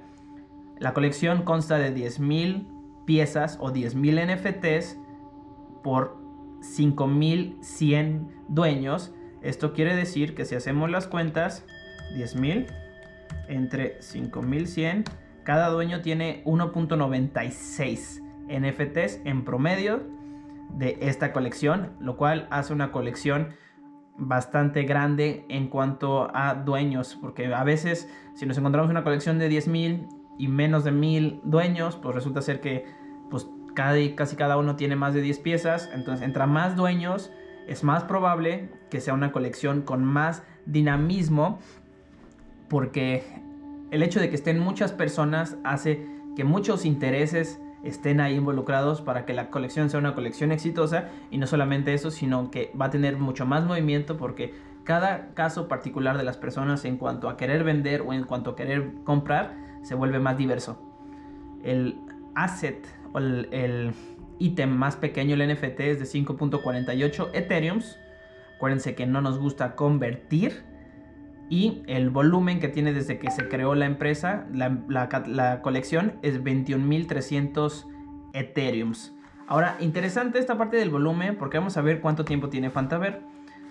La 0.82 0.94
colección 0.94 1.44
consta 1.44 1.78
de 1.78 1.94
10.000 1.94 2.66
piezas 3.04 3.56
o 3.60 3.72
10.000 3.72 4.34
NFTs 4.34 4.98
por 5.84 6.16
5.100 6.58 8.26
dueños. 8.48 9.14
Esto 9.42 9.74
quiere 9.74 9.94
decir 9.94 10.34
que 10.34 10.44
si 10.44 10.56
hacemos 10.56 10.90
las 10.90 11.06
cuentas, 11.06 11.64
10.000 12.16 12.66
entre 13.46 14.00
5.100, 14.00 15.04
cada 15.44 15.68
dueño 15.68 16.00
tiene 16.02 16.42
1.96 16.46 18.20
NFTs 18.48 19.20
en 19.24 19.44
promedio 19.44 20.02
de 20.70 20.98
esta 21.00 21.32
colección, 21.32 21.92
lo 22.00 22.16
cual 22.16 22.48
hace 22.50 22.72
una 22.72 22.90
colección 22.90 23.50
bastante 24.18 24.82
grande 24.82 25.46
en 25.48 25.68
cuanto 25.68 26.28
a 26.34 26.56
dueños, 26.56 27.16
porque 27.20 27.54
a 27.54 27.62
veces 27.62 28.08
si 28.34 28.46
nos 28.46 28.58
encontramos 28.58 28.90
una 28.90 29.04
colección 29.04 29.38
de 29.38 29.48
10.000 29.48 30.21
y 30.42 30.48
menos 30.48 30.82
de 30.82 30.90
1.000 30.90 31.42
dueños, 31.44 31.94
pues 31.94 32.16
resulta 32.16 32.42
ser 32.42 32.60
que 32.60 32.84
pues 33.30 33.46
casi 33.74 34.34
cada 34.34 34.56
uno 34.56 34.74
tiene 34.74 34.96
más 34.96 35.14
de 35.14 35.22
10 35.22 35.38
piezas, 35.38 35.88
entonces 35.94 36.26
entre 36.26 36.44
más 36.48 36.74
dueños 36.74 37.30
es 37.68 37.84
más 37.84 38.02
probable 38.02 38.68
que 38.90 39.00
sea 39.00 39.14
una 39.14 39.30
colección 39.30 39.82
con 39.82 40.02
más 40.02 40.42
dinamismo 40.66 41.60
porque 42.68 43.22
el 43.92 44.02
hecho 44.02 44.18
de 44.18 44.30
que 44.30 44.34
estén 44.34 44.58
muchas 44.58 44.90
personas 44.90 45.58
hace 45.62 46.08
que 46.34 46.42
muchos 46.42 46.86
intereses 46.86 47.60
estén 47.84 48.20
ahí 48.20 48.34
involucrados 48.34 49.00
para 49.00 49.24
que 49.24 49.34
la 49.34 49.48
colección 49.48 49.90
sea 49.90 50.00
una 50.00 50.14
colección 50.14 50.50
exitosa. 50.50 51.08
Y 51.30 51.38
no 51.38 51.46
solamente 51.46 51.92
eso, 51.94 52.10
sino 52.10 52.50
que 52.50 52.72
va 52.80 52.86
a 52.86 52.90
tener 52.90 53.16
mucho 53.16 53.44
más 53.44 53.64
movimiento 53.64 54.16
porque 54.16 54.54
cada 54.84 55.34
caso 55.34 55.68
particular 55.68 56.16
de 56.16 56.24
las 56.24 56.36
personas 56.36 56.84
en 56.84 56.96
cuanto 56.96 57.28
a 57.28 57.36
querer 57.36 57.64
vender 57.64 58.02
o 58.02 58.12
en 58.12 58.24
cuanto 58.24 58.50
a 58.50 58.56
querer 58.56 58.92
comprar 59.04 59.71
se 59.82 59.94
vuelve 59.94 60.18
más 60.18 60.36
diverso. 60.36 60.80
El 61.62 61.98
asset 62.34 62.86
o 63.12 63.18
el 63.18 63.92
ítem 64.38 64.70
más 64.70 64.96
pequeño, 64.96 65.34
el 65.34 65.54
NFT, 65.54 65.80
es 65.80 65.98
de 65.98 66.04
5.48 66.04 67.30
Ethereums. 67.32 67.98
Acuérdense 68.56 68.94
que 68.94 69.06
no 69.06 69.20
nos 69.20 69.38
gusta 69.38 69.76
convertir 69.76 70.64
y 71.48 71.82
el 71.86 72.10
volumen 72.10 72.60
que 72.60 72.68
tiene 72.68 72.92
desde 72.92 73.18
que 73.18 73.30
se 73.30 73.48
creó 73.48 73.74
la 73.74 73.86
empresa, 73.86 74.46
la, 74.52 75.60
colección, 75.62 76.14
es 76.22 76.42
21.300 76.42 77.86
Ethereums. 78.32 79.14
Ahora, 79.46 79.76
interesante 79.80 80.38
esta 80.38 80.56
parte 80.56 80.76
del 80.76 80.90
volumen 80.90 81.36
porque 81.36 81.58
vamos 81.58 81.76
a 81.76 81.82
ver 81.82 82.00
cuánto 82.00 82.24
tiempo 82.24 82.48
tiene 82.48 82.70
Fantaver. 82.70 83.22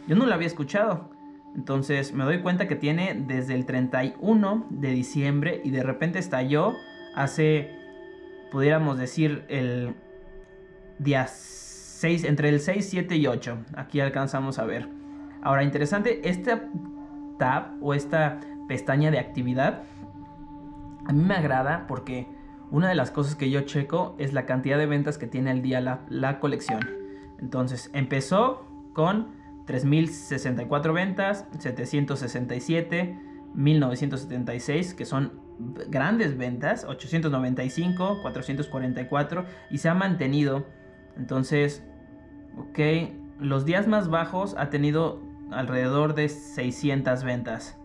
Yo 0.08 0.16
no 0.16 0.26
lo 0.26 0.34
había 0.34 0.48
escuchado. 0.48 1.10
Entonces 1.56 2.14
me 2.14 2.24
doy 2.24 2.42
cuenta 2.42 2.68
que 2.68 2.76
tiene 2.76 3.14
desde 3.28 3.56
el 3.56 3.66
31 3.66 4.68
de 4.70 4.92
diciembre 4.92 5.62
y 5.64 5.72
de 5.72 5.84
repente 5.84 6.20
estalló 6.20 6.74
hace, 7.16 7.76
pudiéramos 8.52 8.98
decir, 8.98 9.44
el 9.50 9.94
día 11.00 11.28
6, 11.28 12.24
entre 12.24 12.50
el 12.50 12.60
6, 12.60 12.88
7 12.90 13.16
y 13.18 13.28
8. 13.28 13.58
Aquí 13.76 14.00
alcanzamos 14.00 14.60
a 14.60 14.66
ver. 14.66 14.88
Ahora, 15.42 15.64
interesante, 15.64 16.22
esta 16.30 16.70
tab 17.38 17.74
o 17.82 17.94
esta 17.94 18.40
pestaña 18.68 19.12
de 19.12 19.20
actividad 19.20 19.84
a 21.06 21.14
mí 21.14 21.24
me 21.24 21.36
agrada 21.36 21.86
porque 21.88 22.28
una 22.70 22.88
de 22.88 22.96
las 22.96 23.12
cosas 23.12 23.36
que 23.36 23.50
yo 23.50 23.62
checo 23.62 24.16
es 24.18 24.34
la 24.34 24.46
cantidad 24.46 24.78
de 24.78 24.86
ventas 24.86 25.18
que 25.18 25.28
tiene 25.28 25.52
al 25.52 25.62
día 25.62 25.82
la, 25.82 26.40
colección. 26.40 26.80
Entonces 27.40 27.90
empezó 27.94 28.66
con 28.94 29.41
3.064 29.72 30.94
ventas, 30.94 31.48
767, 31.58 33.18
1.976 33.56 34.96
que 34.96 35.06
son 35.06 35.40
grandes 35.88 36.38
ventas, 36.38 36.86
895, 36.86 38.20
444 38.22 39.46
y 39.70 39.78
se 39.78 39.90
ha 39.90 39.94
mantenido. 39.94 40.66
Entonces, 41.16 41.84
ok, 42.58 42.80
los 43.40 43.66
días 43.66 43.88
más 43.88 44.10
bajos 44.10 44.56
ha 44.58 44.70
tenido 44.70 45.22
alrededor 45.52 46.16
de 46.16 46.30
600 46.30 47.24
ventas. 47.24 47.78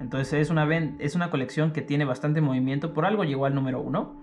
Entonces 0.00 0.34
es 0.34 0.50
una, 0.50 0.68
es 0.98 1.14
una 1.14 1.30
colección 1.30 1.72
que 1.72 1.82
tiene 1.82 2.04
bastante 2.04 2.40
movimiento. 2.40 2.92
Por 2.92 3.06
algo 3.06 3.24
llegó 3.24 3.46
al 3.46 3.54
número 3.54 3.80
1. 3.80 4.22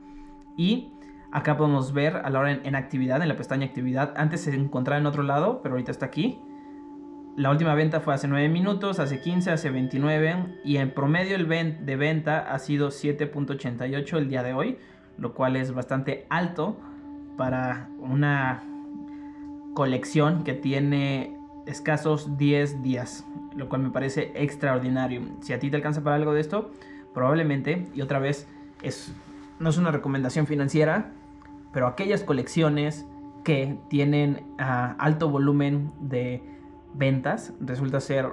Y 0.58 0.92
acá 1.32 1.58
podemos 1.58 1.94
ver 1.94 2.18
a 2.18 2.30
la 2.30 2.40
hora 2.40 2.52
en, 2.52 2.76
actividad, 2.76 3.22
en 3.22 3.30
la 3.30 3.38
pestaña 3.38 3.66
actividad. 3.66 4.14
Antes 4.18 4.42
se 4.42 4.54
encontraba 4.54 5.00
en 5.00 5.06
otro 5.06 5.24
lado, 5.24 5.62
pero 5.64 5.76
ahorita 5.76 5.92
está 5.92 6.08
aquí. 6.08 6.42
La 7.38 7.50
última 7.50 7.74
venta 7.76 8.02
fue 8.02 8.14
hace 8.14 8.28
9 8.28 8.50
minutos, 8.50 9.00
hace 9.00 9.22
15, 9.22 9.52
hace 9.52 9.70
29. 9.70 10.60
Y 10.66 10.78
en 10.78 10.92
promedio 10.92 11.36
el 11.36 11.48
de 11.48 11.96
venta 11.96 12.54
ha 12.54 12.60
sido 12.60 12.90
7.88 12.90 14.18
el 14.18 14.30
día 14.30 14.44
de 14.44 14.54
hoy. 14.54 14.78
Lo 15.18 15.34
cual 15.34 15.56
es 15.56 15.74
bastante 15.74 16.26
alto 16.30 16.78
para 17.38 17.90
una 18.00 18.64
colección 19.74 20.44
que 20.44 20.54
tiene 20.54 21.38
escasos 21.66 22.38
10 22.38 22.82
días, 22.82 23.26
lo 23.56 23.70
cual 23.70 23.84
me 23.84 23.90
parece 23.92 24.32
extraordinario. 24.36 25.22
Si 25.42 25.54
a 25.54 25.60
ti 25.60 25.70
te 25.70 25.78
alcanza 25.78 26.04
para 26.04 26.16
algo 26.18 26.34
de 26.34 26.42
esto, 26.42 26.72
probablemente, 27.14 27.88
y 27.94 28.02
otra 28.02 28.20
vez, 28.20 28.48
es, 28.82 29.14
no 29.60 29.70
es 29.70 29.78
una 29.78 29.92
recomendación 29.92 30.48
financiera, 30.48 31.12
pero 31.72 31.88
aquellas 31.88 32.24
colecciones 32.24 33.06
que 33.44 33.78
tienen 33.90 34.44
ah, 34.60 34.96
alto 35.00 35.30
volumen 35.30 35.92
de 36.02 36.44
ventas, 36.94 37.54
resulta 37.60 38.00
ser 38.00 38.30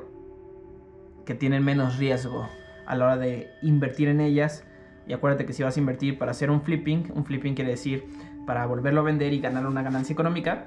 que 1.25 1.35
tienen 1.35 1.65
menos 1.65 1.99
riesgo 1.99 2.49
a 2.87 2.95
la 2.97 3.05
hora 3.05 3.17
de 3.19 3.51
invertir 3.63 4.09
en 4.09 4.21
ellas. 4.21 4.65
Y 5.07 5.13
acuérdate 5.13 5.47
que 5.47 5.53
si 5.53 5.63
vas 5.63 5.77
a 5.77 5.81
invertir 5.81 6.19
para 6.19 6.31
hacer 6.31 6.51
un 6.51 6.63
flipping, 6.63 7.13
un 7.15 7.25
flipping 7.25 7.55
quiere 7.55 7.71
decir 7.71 8.07
para 8.47 8.65
volverlo 8.67 9.01
a 9.01 9.05
vender 9.05 9.33
y 9.33 9.41
ganar 9.41 9.67
una 9.67 9.83
ganancia 9.83 10.13
económica, 10.13 10.67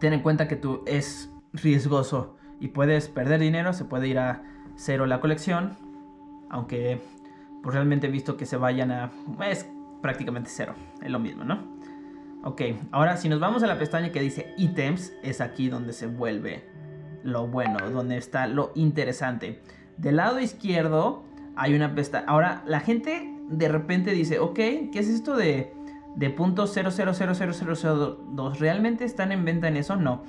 ten 0.00 0.12
en 0.12 0.20
cuenta 0.20 0.48
que 0.48 0.56
tú 0.56 0.82
es 0.86 1.30
riesgoso 1.52 2.36
y 2.60 2.68
puedes 2.68 3.08
perder 3.08 3.40
dinero, 3.40 3.72
se 3.72 3.84
puede 3.84 4.08
ir 4.08 4.18
a 4.18 4.42
cero 4.76 5.06
la 5.06 5.20
colección, 5.20 5.76
aunque 6.48 7.00
pues 7.62 7.74
realmente 7.74 8.06
he 8.06 8.10
visto 8.10 8.36
que 8.36 8.46
se 8.46 8.56
vayan 8.56 8.90
a... 8.90 9.10
es 9.46 9.68
prácticamente 10.00 10.48
cero, 10.50 10.74
es 11.02 11.10
lo 11.10 11.18
mismo, 11.18 11.44
¿no? 11.44 11.77
Ok, 12.48 12.62
ahora 12.92 13.18
si 13.18 13.28
nos 13.28 13.40
vamos 13.40 13.62
a 13.62 13.66
la 13.66 13.78
pestaña 13.78 14.10
que 14.10 14.22
dice 14.22 14.54
ítems, 14.56 15.12
es 15.22 15.42
aquí 15.42 15.68
donde 15.68 15.92
se 15.92 16.06
vuelve 16.06 16.64
lo 17.22 17.46
bueno, 17.46 17.90
donde 17.90 18.16
está 18.16 18.46
lo 18.46 18.72
interesante. 18.74 19.60
Del 19.98 20.16
lado 20.16 20.40
izquierdo 20.40 21.24
hay 21.56 21.74
una 21.74 21.94
pestaña... 21.94 22.24
Ahora 22.26 22.62
la 22.64 22.80
gente 22.80 23.36
de 23.50 23.68
repente 23.68 24.12
dice, 24.12 24.38
ok, 24.38 24.54
¿qué 24.54 24.90
es 24.94 25.08
esto 25.08 25.36
de 25.36 25.74
de 26.16 26.34
.0000002 26.34 28.58
realmente 28.58 29.04
están 29.04 29.30
en 29.30 29.44
venta 29.44 29.68
en 29.68 29.76
eso? 29.76 29.96
No. 29.96 30.22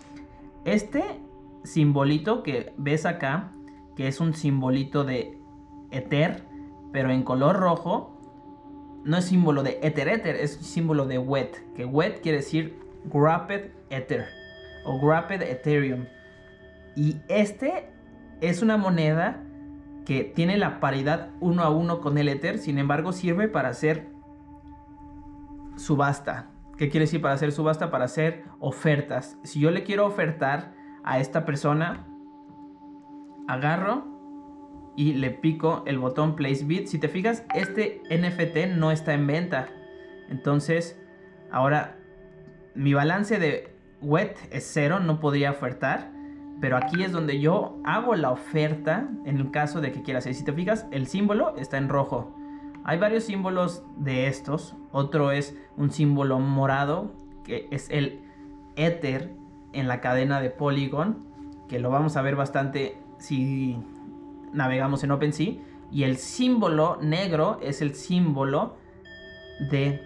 Este 0.65 1.21
simbolito 1.63 2.43
que 2.43 2.73
ves 2.75 3.05
acá, 3.05 3.53
que 3.95 4.09
es 4.09 4.19
un 4.19 4.33
simbolito 4.33 5.05
de 5.05 5.39
Ether, 5.89 6.43
pero 6.91 7.11
en 7.11 7.23
color 7.23 7.55
rojo, 7.55 8.18
no 9.03 9.17
es 9.17 9.25
símbolo 9.25 9.63
de 9.63 9.79
Ether 9.81 10.07
Ether, 10.07 10.35
es 10.35 10.53
símbolo 10.55 11.05
de 11.05 11.17
WET, 11.17 11.73
que 11.73 11.85
WET 11.85 12.21
quiere 12.21 12.39
decir 12.39 12.77
Wrapped 13.05 13.71
Ether 13.89 14.25
o 14.85 14.99
Wrapped 14.99 15.41
Ethereum. 15.41 16.05
Y 16.95 17.17
este 17.27 17.89
es 18.41 18.61
una 18.61 18.77
moneda 18.77 19.43
que 20.05 20.23
tiene 20.23 20.57
la 20.57 20.79
paridad 20.79 21.29
uno 21.39 21.63
a 21.63 21.69
uno 21.69 22.01
con 22.01 22.17
el 22.17 22.29
Ether, 22.29 22.57
sin 22.57 22.77
embargo 22.77 23.11
sirve 23.13 23.47
para 23.47 23.69
hacer 23.69 24.09
subasta. 25.75 26.49
¿Qué 26.77 26.89
quiere 26.89 27.05
decir 27.05 27.21
para 27.21 27.33
hacer 27.33 27.51
subasta? 27.51 27.91
Para 27.91 28.05
hacer 28.05 28.43
ofertas. 28.59 29.37
Si 29.43 29.59
yo 29.59 29.71
le 29.71 29.83
quiero 29.83 30.05
ofertar 30.05 30.73
a 31.03 31.19
esta 31.19 31.45
persona, 31.45 32.07
agarro 33.47 34.18
y 34.99 35.13
le 35.13 35.29
pico 35.29 35.83
el 35.85 35.97
botón 35.97 36.35
Place 36.35 36.65
Bid. 36.65 36.87
Si 36.87 36.99
te 36.99 37.07
fijas, 37.07 37.45
este 37.55 38.01
NFT 38.11 38.75
no 38.75 38.91
está 38.91 39.13
en 39.13 39.27
venta. 39.27 39.69
Entonces, 40.27 40.99
ahora 41.51 41.95
mi 42.75 42.93
balance 42.93 43.39
de 43.39 43.73
wet 44.01 44.37
es 44.51 44.69
cero, 44.69 44.99
no 44.99 45.21
podría 45.21 45.51
ofertar. 45.51 46.11
Pero 46.59 46.75
aquí 46.75 47.01
es 47.01 47.13
donde 47.13 47.39
yo 47.39 47.79
hago 47.85 48.13
la 48.15 48.29
oferta 48.29 49.07
en 49.23 49.37
el 49.37 49.51
caso 49.51 49.79
de 49.79 49.93
que 49.93 50.01
quieras. 50.01 50.27
Y 50.27 50.33
si 50.33 50.43
te 50.43 50.51
fijas, 50.51 50.85
el 50.91 51.07
símbolo 51.07 51.55
está 51.55 51.77
en 51.77 51.87
rojo. 51.87 52.35
Hay 52.83 52.99
varios 52.99 53.23
símbolos 53.23 53.85
de 53.95 54.27
estos. 54.27 54.75
Otro 54.91 55.31
es 55.31 55.55
un 55.77 55.91
símbolo 55.91 56.39
morado, 56.39 57.13
que 57.45 57.69
es 57.71 57.89
el 57.89 58.19
Ether 58.75 59.31
en 59.71 59.87
la 59.87 60.01
cadena 60.01 60.41
de 60.41 60.49
Polygon, 60.49 61.25
que 61.69 61.79
lo 61.79 61.89
vamos 61.89 62.17
a 62.17 62.21
ver 62.21 62.35
bastante 62.35 62.97
si 63.17 63.77
navegamos 64.53 65.03
en 65.03 65.11
OpenSea. 65.11 65.53
Y 65.91 66.03
el 66.03 66.17
símbolo 66.17 66.97
negro 67.01 67.59
es 67.61 67.81
el 67.81 67.95
símbolo 67.95 68.77
de 69.71 70.01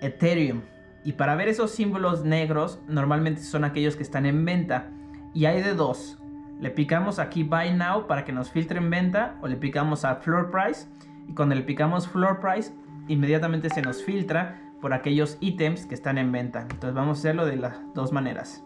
Ethereum. 0.00 0.62
Y 1.04 1.12
para 1.12 1.34
ver 1.34 1.48
esos 1.48 1.70
símbolos 1.70 2.24
negros, 2.24 2.80
normalmente 2.86 3.42
son 3.42 3.64
aquellos 3.64 3.96
que 3.96 4.02
están 4.02 4.26
en 4.26 4.44
venta. 4.44 4.90
Y 5.34 5.46
hay 5.46 5.62
de 5.62 5.74
dos. 5.74 6.18
Le 6.60 6.70
picamos 6.70 7.18
aquí 7.18 7.44
Buy 7.44 7.72
Now 7.72 8.06
para 8.06 8.24
que 8.24 8.32
nos 8.32 8.50
filtre 8.50 8.78
en 8.78 8.90
venta 8.90 9.36
o 9.40 9.48
le 9.48 9.56
picamos 9.56 10.04
a 10.04 10.16
Floor 10.16 10.50
Price. 10.50 10.88
Y 11.28 11.34
cuando 11.34 11.54
le 11.54 11.62
picamos 11.62 12.08
Floor 12.08 12.40
Price, 12.40 12.72
inmediatamente 13.06 13.70
se 13.70 13.82
nos 13.82 14.02
filtra 14.02 14.60
por 14.80 14.92
aquellos 14.92 15.38
ítems 15.40 15.86
que 15.86 15.94
están 15.94 16.18
en 16.18 16.32
venta. 16.32 16.62
Entonces 16.62 16.94
vamos 16.94 17.18
a 17.18 17.20
hacerlo 17.20 17.46
de 17.46 17.56
las 17.56 17.76
dos 17.94 18.12
maneras. 18.12 18.64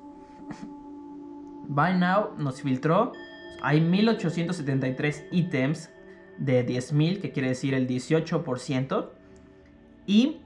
Buy 1.69 1.99
Now 1.99 2.31
nos 2.39 2.63
filtró. 2.63 3.13
Hay 3.61 3.81
1873 3.81 5.27
ítems 5.31 5.91
de 6.39 6.67
10.000, 6.67 7.21
que 7.21 7.33
quiere 7.33 7.49
decir 7.49 7.75
el 7.75 7.87
18%. 7.87 9.11
Y 10.07 10.41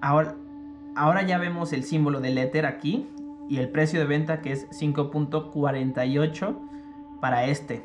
ahora, 0.00 0.36
ahora 0.94 1.22
ya 1.22 1.38
vemos 1.38 1.72
el 1.72 1.84
símbolo 1.84 2.20
del 2.20 2.38
Ether 2.38 2.66
aquí 2.66 3.08
y 3.48 3.58
el 3.58 3.70
precio 3.70 4.00
de 4.00 4.06
venta 4.06 4.40
que 4.40 4.52
es 4.52 4.68
5.48 4.70 7.20
para 7.20 7.46
este. 7.46 7.84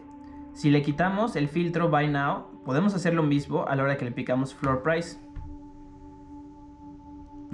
Si 0.53 0.69
le 0.69 0.81
quitamos 0.81 1.35
el 1.35 1.47
filtro 1.47 1.89
Buy 1.89 2.07
Now, 2.07 2.61
podemos 2.65 2.95
hacer 2.95 3.13
lo 3.13 3.23
mismo 3.23 3.65
a 3.67 3.75
la 3.75 3.83
hora 3.83 3.97
que 3.97 4.05
le 4.05 4.11
picamos 4.11 4.53
Floor 4.53 4.81
Price. 4.81 5.17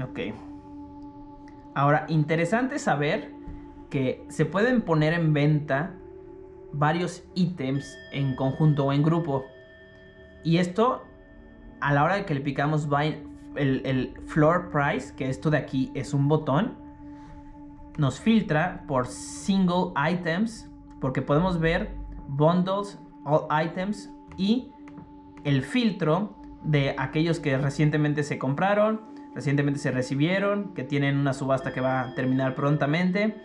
Ok. 0.01 0.19
Ahora, 1.75 2.05
interesante 2.07 2.79
saber 2.79 3.33
que 3.89 4.25
se 4.29 4.45
pueden 4.45 4.81
poner 4.81 5.13
en 5.13 5.33
venta 5.33 5.95
varios 6.73 7.23
ítems 7.35 7.97
en 8.11 8.35
conjunto 8.35 8.85
o 8.85 8.93
en 8.93 9.03
grupo. 9.03 9.45
Y 10.43 10.57
esto, 10.57 11.03
a 11.79 11.93
la 11.93 12.03
hora 12.03 12.15
de 12.15 12.25
que 12.25 12.33
le 12.33 12.41
picamos 12.41 12.87
buy, 12.87 13.23
el, 13.55 13.81
el 13.85 14.13
floor 14.25 14.69
price, 14.71 15.13
que 15.15 15.29
esto 15.29 15.49
de 15.49 15.57
aquí 15.57 15.91
es 15.93 16.13
un 16.13 16.27
botón, 16.27 16.75
nos 17.97 18.19
filtra 18.19 18.83
por 18.87 19.07
single 19.07 19.93
items, 20.11 20.69
porque 20.99 21.21
podemos 21.21 21.59
ver 21.59 21.95
bundles, 22.27 22.99
all 23.25 23.47
items 23.65 24.11
y 24.37 24.71
el 25.43 25.61
filtro 25.61 26.35
de 26.63 26.95
aquellos 26.97 27.39
que 27.39 27.57
recientemente 27.57 28.23
se 28.23 28.39
compraron, 28.39 29.01
recientemente 29.35 29.79
se 29.79 29.91
recibieron, 29.91 30.73
que 30.73 30.83
tienen 30.83 31.17
una 31.17 31.33
subasta 31.33 31.73
que 31.73 31.81
va 31.81 32.01
a 32.01 32.15
terminar 32.15 32.55
prontamente, 32.55 33.35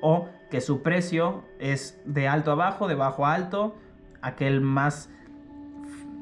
o 0.00 0.28
que 0.50 0.60
su 0.60 0.82
precio 0.82 1.44
es 1.58 2.00
de 2.04 2.28
alto 2.28 2.52
a 2.52 2.54
bajo, 2.54 2.88
de 2.88 2.94
bajo 2.94 3.26
a 3.26 3.34
alto, 3.34 3.76
aquel 4.22 4.60
más 4.60 5.10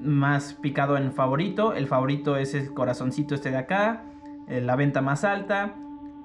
más 0.01 0.55
picado 0.55 0.97
en 0.97 1.13
favorito, 1.13 1.73
el 1.73 1.87
favorito 1.87 2.37
es 2.37 2.55
el 2.55 2.75
corazoncito 2.75 3.35
este 3.35 3.51
de 3.51 3.57
acá, 3.57 4.05
eh, 4.47 4.61
la 4.61 4.77
venta 4.77 5.01
más 5.01 5.25
alta, 5.25 5.75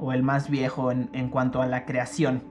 o 0.01 0.11
el 0.13 0.23
más 0.23 0.49
viejo 0.49 0.91
en, 0.91 1.29
cuanto 1.29 1.61
a 1.61 1.67
la 1.67 1.85
creación. 1.85 2.43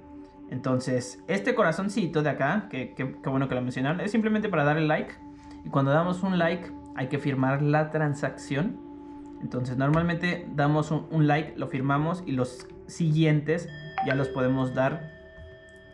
Entonces, 0.50 1.23
este 1.26 1.54
corazoncito 1.54 2.22
de 2.22 2.31
acá, 2.31 2.68
que, 2.70 2.94
bueno 3.25 3.48
que 3.48 3.57
lo 3.57 3.61
mencionaron, 3.61 4.01
es 4.01 4.12
simplemente 4.12 4.48
para 4.48 4.62
darle 4.62 4.87
like. 4.87 5.12
Y 5.64 5.68
cuando 5.68 5.90
damos 5.90 6.22
un 6.22 6.38
like, 6.38 6.70
hay 6.94 7.09
que 7.09 7.18
firmar 7.18 7.61
la 7.61 7.90
transacción. 7.90 8.79
Entonces, 9.42 9.77
normalmente 9.77 10.46
damos 10.55 10.92
un, 10.92 11.27
like, 11.27 11.55
lo 11.57 11.66
firmamos 11.66 12.22
y 12.25 12.33
los 12.33 12.68
siguientes 12.87 13.68
ya 14.07 14.14
los 14.14 14.29
podemos 14.29 14.75
dar 14.75 15.19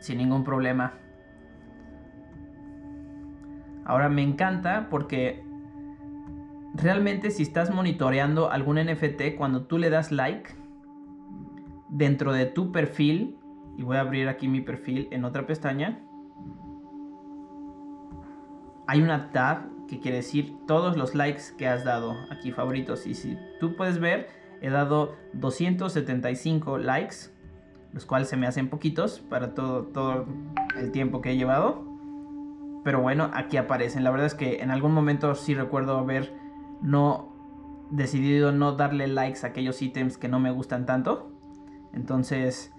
sin 0.01 0.19
ningún 0.19 0.45
problema. 0.45 0.95
Ahora 3.85 4.09
me 4.09 4.23
encanta 4.23 4.89
porque 4.91 5.45
realmente 6.75 7.31
si 7.31 7.43
estás 7.43 7.73
monitoreando 7.73 8.51
algún 8.51 8.77
NFT, 8.77 9.37
cuando 9.37 9.67
tú 9.67 9.79
le 9.79 9.91
das 9.91 10.13
like, 10.13 10.51
dentro 11.89 12.33
de 12.33 12.47
tu 12.47 12.73
perfil, 12.73 13.39
y 13.77 13.83
voy 13.83 13.97
a 13.97 14.01
abrir 14.01 14.29
aquí 14.29 14.49
mi 14.49 14.61
perfil 14.61 15.09
en 15.11 15.25
otra 15.25 15.47
pestaña, 15.47 16.01
hay 18.87 19.03
una 19.03 19.31
tab 19.31 19.87
que 19.87 20.01
quiere 20.01 20.19
decir 20.19 20.57
todos 20.67 20.97
los 20.97 21.15
likes 21.15 21.43
que 21.57 21.69
has 21.69 21.85
dado 21.85 22.17
aquí 22.31 22.53
favoritos. 22.53 23.07
Y 23.07 23.15
si 23.15 23.39
tú 23.61 23.77
puedes 23.77 23.99
ver, 23.99 24.29
he 24.61 24.71
dado 24.71 25.15
275 25.35 26.79
likes, 26.79 27.17
los 27.97 28.05
cuales 28.05 28.29
se 28.29 28.37
me 28.37 28.47
hacen 28.47 28.69
poquitos 28.69 29.21
para 29.21 29.55
todo, 29.55 29.85
todo 29.85 30.27
el 30.77 30.93
tiempo 30.93 31.23
que 31.23 31.31
he 31.31 31.37
llevado. 31.39 31.83
Pero 32.85 33.01
bueno, 33.01 33.31
aquí 33.33 33.57
aparecen. 33.57 34.05
La 34.05 34.11
verdad 34.11 34.27
es 34.27 34.35
que 34.35 34.61
en 34.61 34.71
algún 34.71 34.93
momento 34.93 35.35
sí 35.35 35.55
recuerdo 35.55 35.97
haber 35.97 36.35
no 36.83 37.33
decidido 37.91 38.53
no 38.53 38.73
darle 38.73 39.07
likes 39.07 39.47
a 39.47 39.49
aquellos 39.49 39.81
ítems 39.81 40.19
que 40.19 40.29
no 40.29 40.39
me 40.39 40.51
gustan 40.51 40.85
tanto. 40.85 41.33
Entonces, 41.95 42.71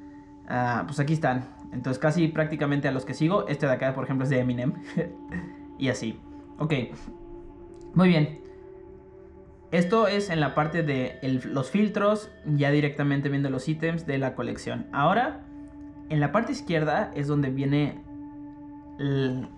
ah, 0.48 0.84
pues 0.86 1.00
aquí 1.00 1.14
están. 1.14 1.50
Entonces 1.74 1.98
casi 1.98 2.28
prácticamente 2.28 2.88
a 2.88 2.92
los 2.92 3.04
que 3.04 3.16
sigo. 3.16 3.48
Este 3.48 3.66
de 3.66 3.74
acá, 3.74 3.96
por 3.96 4.04
ejemplo, 4.04 4.24
es 4.24 4.30
de 4.30 4.38
Eminem. 4.38 4.74
y 5.80 5.90
así. 5.90 6.22
Ok. 6.60 6.74
Muy 7.96 8.08
bien. 8.08 8.47
Esto 9.72 10.08
es 10.08 10.30
en 10.30 10.40
la 10.40 10.56
parte 10.56 10.82
de 10.82 11.20
los 11.46 11.70
filtros, 11.70 12.32
ya 12.46 12.72
directamente 12.72 13.28
viendo 13.28 13.50
los 13.50 13.68
ítems 13.68 14.06
de 14.06 14.18
la 14.18 14.34
colección. 14.34 14.88
Ahora, 14.94 15.46
en 16.10 16.22
la 16.22 16.32
parte 16.32 16.54
izquierda 16.54 17.12
es 17.16 17.28
donde 17.28 17.50
viene 17.50 18.02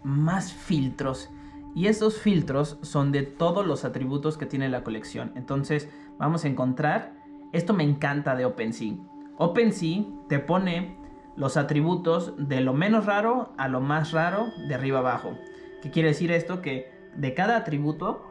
más 0.03 0.51
filtros. 0.51 1.29
Y 1.75 1.85
esos 1.85 2.17
filtros 2.19 2.79
son 2.81 3.11
de 3.11 3.21
todos 3.21 3.65
los 3.65 3.85
atributos 3.85 4.37
que 4.37 4.47
tiene 4.47 4.67
la 4.69 4.83
colección. 4.83 5.31
Entonces, 5.35 5.87
vamos 6.17 6.43
a 6.43 6.47
encontrar. 6.47 7.13
Esto 7.53 7.73
me 7.73 7.83
encanta 7.83 8.35
de 8.35 8.45
OpenSea. 8.45 8.95
OpenSea 9.37 10.03
te 10.27 10.39
pone 10.39 10.97
los 11.35 11.55
atributos 11.55 12.33
de 12.37 12.61
lo 12.61 12.73
menos 12.73 13.05
raro 13.05 13.53
a 13.57 13.67
lo 13.67 13.79
más 13.79 14.11
raro 14.11 14.47
de 14.67 14.73
arriba 14.73 14.99
abajo. 14.99 15.37
¿Qué 15.81 15.91
quiere 15.91 16.09
decir 16.09 16.31
esto? 16.31 16.61
Que 16.61 16.91
de 17.15 17.33
cada 17.33 17.57
atributo 17.57 18.28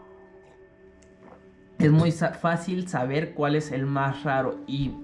es 1.79 1.93
muy 1.93 2.11
fácil 2.11 2.89
saber 2.89 3.35
cuál 3.35 3.55
es 3.55 3.71
el 3.71 3.87
más 3.87 4.25
raro 4.25 4.59
y 4.67 4.97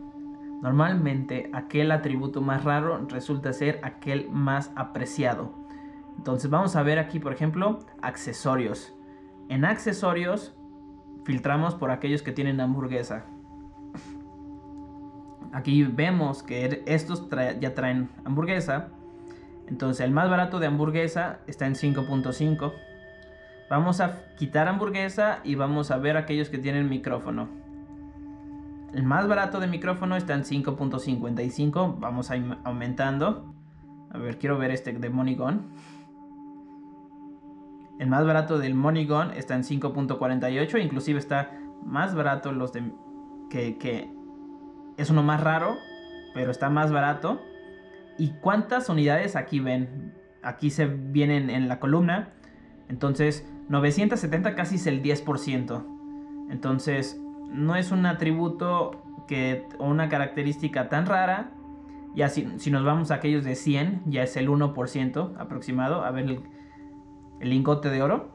normalmente 0.61 1.51
aquel 1.53 1.93
atributo 1.93 2.41
más 2.41 2.65
raro 2.65 3.07
resulta 3.09 3.53
ser 3.53 3.79
aquel 3.83 4.29
más 4.31 4.73
apreciado. 4.75 5.53
Entonces 6.17 6.51
vamos 6.51 6.75
a 6.75 6.83
ver 6.83 6.99
aquí, 6.99 7.21
por 7.21 7.33
ejemplo, 7.33 7.81
accesorios. 8.03 8.95
En 9.49 9.65
accesorios 9.65 10.55
filtramos 11.25 11.75
por 11.75 11.91
aquellos 11.91 12.23
que 12.23 12.33
tienen 12.33 12.61
hamburguesa. 12.61 13.27
Aquí 15.53 15.85
vemos 15.85 16.43
que 16.43 16.83
estos 16.87 17.29
ya 17.61 17.75
traen 17.75 18.11
hamburguesa. 18.25 18.89
Entonces 19.69 20.05
el 20.05 20.11
más 20.11 20.29
barato 20.29 20.59
de 20.59 20.67
hamburguesa 20.67 21.41
está 21.47 21.67
en 21.67 21.75
5.5. 21.75 22.73
Vamos 23.71 24.01
a 24.01 24.35
quitar 24.37 24.69
hamburguesa 24.69 25.41
y 25.43 25.55
vamos 25.55 25.91
a 25.91 25.99
ver 25.99 26.17
aquellos 26.17 26.51
que 26.51 26.59
tienen 26.59 26.89
micrófono. 26.89 27.49
El 28.95 29.03
más 29.03 29.27
barato 29.27 29.59
de 29.59 29.67
micrófono 29.67 30.17
está 30.17 30.35
en 30.35 30.45
5.55. 30.45 31.99
Vamos 31.99 32.31
a 32.31 32.37
ir 32.37 32.57
aumentando. 32.63 33.53
A 34.11 34.19
ver, 34.19 34.39
quiero 34.39 34.57
ver 34.59 34.71
este 34.71 34.93
de 34.93 35.11
Money 35.11 35.37
El 37.99 38.07
más 38.09 38.25
barato 38.25 38.59
del 38.59 38.75
Money 38.75 39.09
está 39.35 39.57
en 39.57 39.63
5.48. 39.63 40.81
Inclusive 40.81 41.19
está 41.19 41.51
más 41.85 42.15
barato 42.15 42.53
los 42.53 42.73
de 42.73 42.93
que, 43.51 43.79
que 43.79 44.13
es 44.97 45.11
uno 45.11 45.25
más 45.25 45.43
raro, 45.43 45.77
pero 46.33 46.53
está 46.53 46.71
más 46.71 46.93
barato. 46.93 47.41
¿Y 48.17 48.35
cuántas 48.41 48.89
unidades 48.89 49.35
aquí 49.35 49.59
ven? 49.59 50.15
Aquí 50.43 50.71
se 50.71 50.87
vienen 50.87 51.51
en 51.51 51.67
la 51.67 51.81
columna. 51.81 52.29
Entonces, 52.89 53.45
970 53.69 54.55
casi 54.55 54.77
es 54.77 54.87
el 54.87 55.03
10%. 55.03 55.85
Entonces, 56.51 57.21
no 57.49 57.77
es 57.77 57.93
un 57.93 58.07
atributo 58.07 59.03
que, 59.27 59.67
o 59.79 59.89
una 59.89 60.09
característica 60.09 60.89
tan 60.89 61.07
rara. 61.07 61.53
Ya 62.15 62.29
si, 62.29 62.49
si 62.59 62.71
nos 62.71 62.85
vamos 62.85 63.11
a 63.11 63.15
aquellos 63.15 63.45
de 63.45 63.55
100, 63.55 64.03
ya 64.07 64.23
es 64.23 64.37
el 64.37 64.49
1% 64.49 65.35
aproximado. 65.39 66.05
A 66.05 66.11
ver 66.11 66.25
el, 66.25 66.43
lingote 67.41 67.91
de 67.91 68.03
oro. 68.03 68.33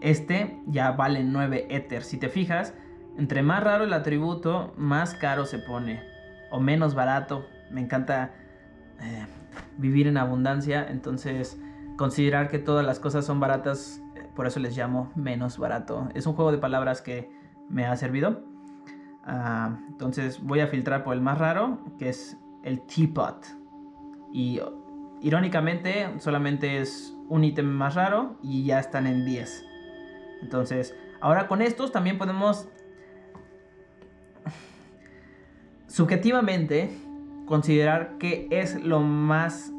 Este 0.00 0.60
ya 0.66 0.92
vale 0.92 1.24
9 1.24 1.66
Ether. 1.70 2.02
Si 2.02 2.18
te 2.18 2.28
fijas, 2.28 2.74
Entre 3.16 3.42
más 3.42 3.62
raro 3.62 3.84
el 3.84 3.92
atributo, 3.92 4.74
más 4.76 5.14
caro 5.14 5.46
se 5.46 5.58
pone. 5.58 6.02
O 6.50 6.60
menos 6.60 6.94
barato. 6.94 7.46
Me 7.70 7.80
encanta 7.80 8.32
eh, 9.00 9.26
vivir 9.78 10.06
en 10.08 10.16
abundancia. 10.16 10.86
Entonces, 10.88 11.60
considerar 11.96 12.48
que 12.48 12.58
todas 12.58 12.84
las 12.84 12.98
cosas 12.98 13.24
son 13.24 13.40
baratas, 13.40 14.02
eh, 14.14 14.28
por 14.34 14.46
eso 14.46 14.60
les 14.60 14.76
llamo 14.76 15.12
menos 15.14 15.58
barato. 15.58 16.08
Es 16.14 16.26
un 16.26 16.34
juego 16.34 16.52
de 16.52 16.58
palabras 16.58 17.02
que 17.02 17.30
me 17.68 17.86
ha 17.86 17.96
servido. 17.96 18.44
Ah, 19.24 19.78
entonces 19.88 20.42
voy 20.42 20.60
a 20.60 20.66
filtrar 20.66 21.04
por 21.04 21.14
el 21.14 21.20
más 21.20 21.38
raro, 21.38 21.78
que 21.98 22.08
es 22.08 22.36
el 22.62 22.82
teapot. 22.82 23.46
Y 24.32 24.60
irónicamente, 25.20 26.08
solamente 26.18 26.80
es 26.80 27.16
un 27.28 27.44
ítem 27.44 27.66
más 27.66 27.94
raro 27.94 28.36
y 28.42 28.64
ya 28.64 28.78
están 28.78 29.06
en 29.06 29.24
10. 29.24 29.64
Entonces, 30.42 30.94
ahora 31.20 31.46
con 31.46 31.62
estos 31.62 31.92
también 31.92 32.18
podemos 32.18 32.68
subjetivamente 35.86 36.90
considerar 37.46 38.18
que 38.18 38.48
es 38.50 38.82
lo 38.82 39.00
más 39.00 39.73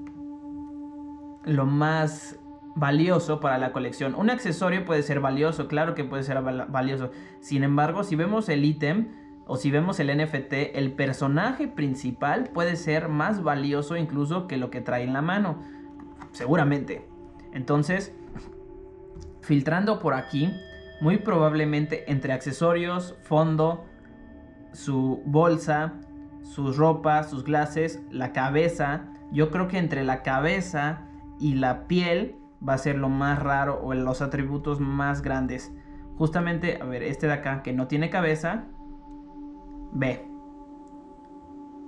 lo 1.45 1.65
más 1.65 2.37
valioso 2.75 3.39
para 3.39 3.57
la 3.57 3.71
colección. 3.71 4.15
Un 4.15 4.29
accesorio 4.29 4.85
puede 4.85 5.01
ser 5.01 5.21
valioso, 5.21 5.67
claro 5.67 5.95
que 5.95 6.03
puede 6.03 6.23
ser 6.23 6.41
valioso. 6.41 7.11
Sin 7.39 7.63
embargo, 7.63 8.03
si 8.03 8.15
vemos 8.15 8.49
el 8.49 8.65
ítem 8.65 9.07
o 9.47 9.55
si 9.55 9.71
vemos 9.71 9.99
el 9.99 10.15
NFT, 10.15 10.53
el 10.73 10.91
personaje 10.91 11.67
principal 11.67 12.49
puede 12.53 12.75
ser 12.75 13.07
más 13.07 13.43
valioso 13.43 13.95
incluso 13.95 14.47
que 14.47 14.57
lo 14.57 14.69
que 14.69 14.81
trae 14.81 15.03
en 15.03 15.13
la 15.13 15.21
mano. 15.21 15.59
Seguramente. 16.31 17.07
Entonces, 17.53 18.13
filtrando 19.41 19.99
por 19.99 20.13
aquí, 20.13 20.51
muy 20.99 21.17
probablemente 21.17 22.11
entre 22.11 22.33
accesorios, 22.33 23.15
fondo, 23.21 23.85
su 24.73 25.21
bolsa, 25.25 25.93
sus 26.43 26.75
ropas, 26.75 27.29
sus 27.29 27.45
glases, 27.45 28.01
la 28.11 28.33
cabeza. 28.33 29.05
Yo 29.31 29.49
creo 29.49 29.69
que 29.69 29.77
entre 29.77 30.03
la 30.03 30.23
cabeza 30.23 31.07
y 31.39 31.55
la 31.55 31.87
piel 31.87 32.35
va 32.67 32.73
a 32.73 32.77
ser 32.77 32.97
lo 32.97 33.09
más 33.09 33.41
raro 33.41 33.81
o 33.81 33.93
los 33.93 34.21
atributos 34.21 34.79
más 34.79 35.21
grandes. 35.21 35.73
Justamente, 36.17 36.79
a 36.81 36.85
ver, 36.85 37.03
este 37.03 37.27
de 37.27 37.33
acá 37.33 37.61
que 37.61 37.73
no 37.73 37.87
tiene 37.87 38.09
cabeza, 38.09 38.65
ve, 39.93 40.25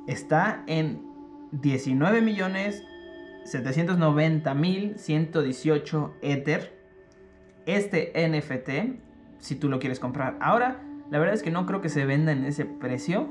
está 0.08 0.64
en 0.68 1.06
19 1.52 2.22
millones 2.22 2.84
790 3.46 4.54
mil 4.54 4.98
118 4.98 6.16
Ether. 6.22 6.78
Este 7.66 8.12
NFT, 8.16 9.00
si 9.40 9.56
tú 9.56 9.70
lo 9.70 9.80
quieres 9.80 10.00
comprar. 10.00 10.38
Ahora, 10.42 10.82
la 11.10 11.20
verdad 11.20 11.36
es 11.36 11.44
que 11.44 11.52
no 11.52 11.66
creo 11.66 11.82
que 11.82 11.90
se 11.90 12.06
venda 12.06 12.32
en 12.32 12.46
ese 12.46 12.66
precio. 12.66 13.30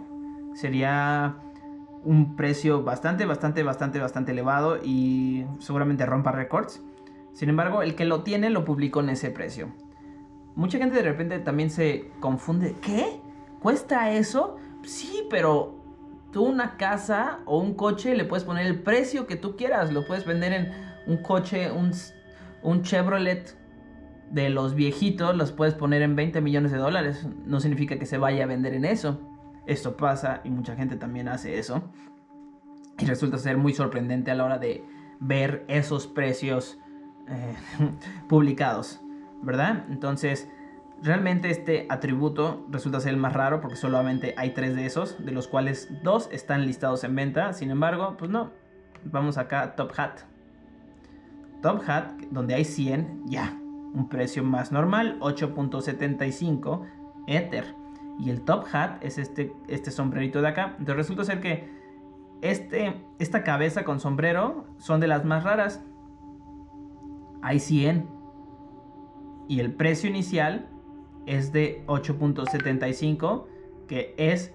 Sería 0.54 1.36
un 2.06 2.36
precio 2.36 2.84
bastante, 2.84 3.26
bastante, 3.26 3.64
bastante, 3.64 3.98
bastante 3.98 4.30
elevado 4.30 4.78
y 4.82 5.44
seguramente 5.58 6.06
rompa 6.06 6.30
récords. 6.30 6.80
Sin 7.32 7.48
embargo, 7.48 7.82
el 7.82 7.96
que 7.96 8.04
lo 8.04 8.22
tiene 8.22 8.48
lo 8.48 8.64
publicó 8.64 9.00
en 9.00 9.10
ese 9.10 9.30
precio. 9.30 9.70
Mucha 10.54 10.78
gente 10.78 10.94
de 10.96 11.02
repente 11.02 11.40
también 11.40 11.68
se 11.68 12.12
confunde. 12.20 12.76
¿Qué? 12.80 13.20
¿Cuesta 13.60 14.12
eso? 14.12 14.56
Sí, 14.84 15.26
pero 15.28 15.74
tú 16.30 16.44
una 16.44 16.76
casa 16.76 17.40
o 17.44 17.58
un 17.58 17.74
coche 17.74 18.14
le 18.14 18.24
puedes 18.24 18.44
poner 18.44 18.66
el 18.66 18.80
precio 18.80 19.26
que 19.26 19.34
tú 19.34 19.56
quieras. 19.56 19.92
Lo 19.92 20.06
puedes 20.06 20.24
vender 20.24 20.52
en 20.52 20.72
un 21.08 21.22
coche, 21.22 21.72
un, 21.72 21.90
un 22.62 22.82
Chevrolet 22.82 23.58
de 24.30 24.48
los 24.48 24.76
viejitos, 24.76 25.36
los 25.36 25.50
puedes 25.50 25.74
poner 25.74 26.02
en 26.02 26.14
20 26.14 26.40
millones 26.40 26.70
de 26.70 26.78
dólares. 26.78 27.26
No 27.44 27.58
significa 27.58 27.98
que 27.98 28.06
se 28.06 28.16
vaya 28.16 28.44
a 28.44 28.46
vender 28.46 28.74
en 28.74 28.84
eso. 28.84 29.25
Esto 29.66 29.96
pasa 29.96 30.40
y 30.44 30.50
mucha 30.50 30.76
gente 30.76 30.96
también 30.96 31.28
hace 31.28 31.58
eso. 31.58 31.82
Y 32.98 33.04
resulta 33.04 33.38
ser 33.38 33.56
muy 33.56 33.74
sorprendente 33.74 34.30
a 34.30 34.34
la 34.34 34.44
hora 34.44 34.58
de 34.58 34.84
ver 35.20 35.64
esos 35.68 36.06
precios 36.06 36.78
eh, 37.28 37.54
publicados, 38.28 39.00
¿verdad? 39.42 39.84
Entonces, 39.90 40.48
realmente 41.02 41.50
este 41.50 41.86
atributo 41.88 42.66
resulta 42.70 43.00
ser 43.00 43.14
el 43.14 43.20
más 43.20 43.32
raro 43.32 43.60
porque 43.60 43.76
solamente 43.76 44.34
hay 44.36 44.50
tres 44.50 44.74
de 44.74 44.86
esos, 44.86 45.24
de 45.24 45.32
los 45.32 45.48
cuales 45.48 45.88
dos 46.02 46.28
están 46.32 46.66
listados 46.66 47.04
en 47.04 47.14
venta. 47.14 47.52
Sin 47.52 47.70
embargo, 47.70 48.16
pues 48.18 48.30
no. 48.30 48.52
Vamos 49.04 49.38
acá 49.38 49.62
a 49.62 49.76
Top 49.76 49.92
Hat. 49.96 50.20
Top 51.62 51.82
Hat, 51.86 52.12
donde 52.30 52.54
hay 52.54 52.64
100, 52.64 53.24
ya. 53.26 53.58
Un 53.94 54.08
precio 54.08 54.44
más 54.44 54.72
normal, 54.72 55.18
8.75 55.20 56.82
Ether. 57.26 57.85
Y 58.18 58.30
el 58.30 58.42
top 58.42 58.64
hat 58.72 59.02
es 59.02 59.18
este, 59.18 59.52
este 59.68 59.90
sombrerito 59.90 60.40
de 60.40 60.48
acá. 60.48 60.76
Entonces 60.78 60.96
resulta 60.96 61.24
ser 61.24 61.40
que 61.40 61.68
este, 62.42 63.02
esta 63.18 63.42
cabeza 63.44 63.84
con 63.84 64.00
sombrero 64.00 64.66
son 64.78 65.00
de 65.00 65.06
las 65.08 65.24
más 65.24 65.44
raras. 65.44 65.82
Hay 67.42 67.60
100. 67.60 68.08
Y 69.48 69.60
el 69.60 69.72
precio 69.72 70.10
inicial 70.10 70.68
es 71.26 71.52
de 71.52 71.84
8.75, 71.86 73.46
que 73.86 74.14
es 74.16 74.52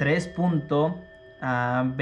3.27 0.00 1.00
ah, 1.40 1.94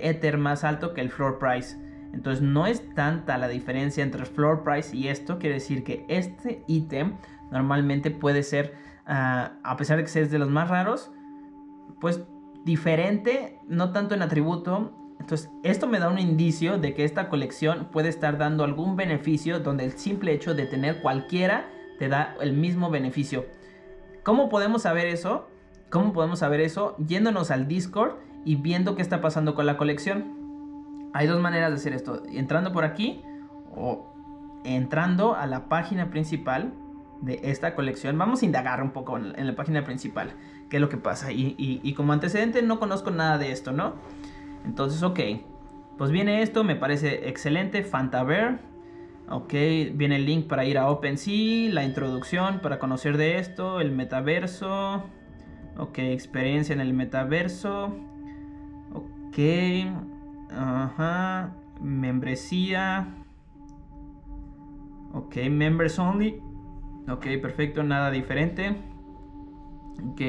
Ether 0.00 0.38
más 0.38 0.64
alto 0.64 0.94
que 0.94 1.00
el 1.00 1.10
floor 1.10 1.38
price. 1.38 1.76
Entonces 2.12 2.42
no 2.42 2.66
es 2.66 2.94
tanta 2.94 3.36
la 3.36 3.48
diferencia 3.48 4.02
entre 4.02 4.22
el 4.22 4.26
floor 4.26 4.62
price 4.62 4.96
y 4.96 5.08
esto. 5.08 5.38
Quiere 5.38 5.56
decir 5.56 5.84
que 5.84 6.04
este 6.08 6.62
ítem 6.66 7.16
normalmente 7.50 8.10
puede 8.10 8.42
ser 8.42 8.74
a 9.06 9.74
pesar 9.78 9.98
de 9.98 10.04
que 10.04 10.20
es 10.20 10.30
de 10.30 10.38
los 10.38 10.50
más 10.50 10.68
raros, 10.68 11.12
pues 12.00 12.24
diferente, 12.64 13.60
no 13.68 13.92
tanto 13.92 14.14
en 14.14 14.22
atributo. 14.22 14.92
Entonces, 15.20 15.50
esto 15.62 15.86
me 15.86 15.98
da 15.98 16.10
un 16.10 16.18
indicio 16.18 16.78
de 16.78 16.94
que 16.94 17.04
esta 17.04 17.28
colección 17.28 17.88
puede 17.90 18.08
estar 18.08 18.38
dando 18.38 18.64
algún 18.64 18.96
beneficio 18.96 19.60
donde 19.60 19.84
el 19.84 19.92
simple 19.92 20.32
hecho 20.32 20.54
de 20.54 20.66
tener 20.66 21.00
cualquiera 21.00 21.68
te 21.98 22.08
da 22.08 22.36
el 22.40 22.52
mismo 22.52 22.90
beneficio. 22.90 23.46
¿Cómo 24.22 24.48
podemos 24.48 24.82
saber 24.82 25.06
eso? 25.06 25.48
¿Cómo 25.90 26.12
podemos 26.12 26.40
saber 26.40 26.60
eso? 26.60 26.96
Yéndonos 26.98 27.50
al 27.50 27.68
Discord 27.68 28.16
y 28.44 28.56
viendo 28.56 28.96
qué 28.96 29.02
está 29.02 29.20
pasando 29.20 29.54
con 29.54 29.66
la 29.66 29.76
colección. 29.76 31.10
Hay 31.14 31.26
dos 31.26 31.40
maneras 31.40 31.70
de 31.70 31.76
hacer 31.76 31.92
esto. 31.92 32.22
Entrando 32.28 32.72
por 32.72 32.84
aquí 32.84 33.22
o 33.74 34.12
entrando 34.64 35.34
a 35.34 35.46
la 35.46 35.68
página 35.68 36.10
principal 36.10 36.74
de 37.20 37.40
esta 37.44 37.74
colección. 37.74 38.18
Vamos 38.18 38.42
a 38.42 38.44
indagar 38.44 38.82
un 38.82 38.90
poco 38.90 39.18
en, 39.18 39.46
la 39.46 39.54
página 39.54 39.84
principal 39.84 40.32
qué 40.68 40.76
es 40.76 40.80
lo 40.80 40.88
que 40.88 40.96
pasa. 40.96 41.32
Y, 41.32 41.92
como 41.94 42.12
antecedente 42.12 42.62
no 42.62 42.78
conozco 42.78 43.10
nada 43.10 43.38
de 43.38 43.52
esto, 43.52 43.72
¿no? 43.72 43.94
Entonces, 44.64 45.02
ok. 45.02 45.20
Pues 45.98 46.10
viene 46.10 46.42
esto, 46.42 46.62
me 46.62 46.76
parece 46.76 47.28
excelente. 47.28 47.82
Fantaver. 47.82 48.58
Ok, 49.28 49.52
viene 49.94 50.16
el 50.16 50.26
link 50.26 50.46
para 50.46 50.64
ir 50.64 50.78
a 50.78 50.88
OpenSea, 50.88 51.72
la 51.72 51.84
introducción 51.84 52.60
para 52.60 52.78
conocer 52.78 53.16
de 53.16 53.38
esto, 53.38 53.80
el 53.80 53.90
metaverso. 53.90 55.04
Ok, 55.78 55.98
experiencia 55.98 56.72
en 56.72 56.80
el 56.80 56.94
metaverso. 56.94 57.96
Ok. 58.94 59.38
Ajá. 60.50 61.52
Membresía. 61.80 63.08
Ok, 65.12 65.36
members 65.50 65.98
only. 65.98 66.40
Ok, 67.08 67.26
perfecto, 67.40 67.82
nada 67.82 68.10
diferente. 68.10 68.76
Ok. 70.10 70.22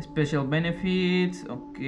Special 0.00 0.46
benefits, 0.46 1.46
ok. 1.48 1.78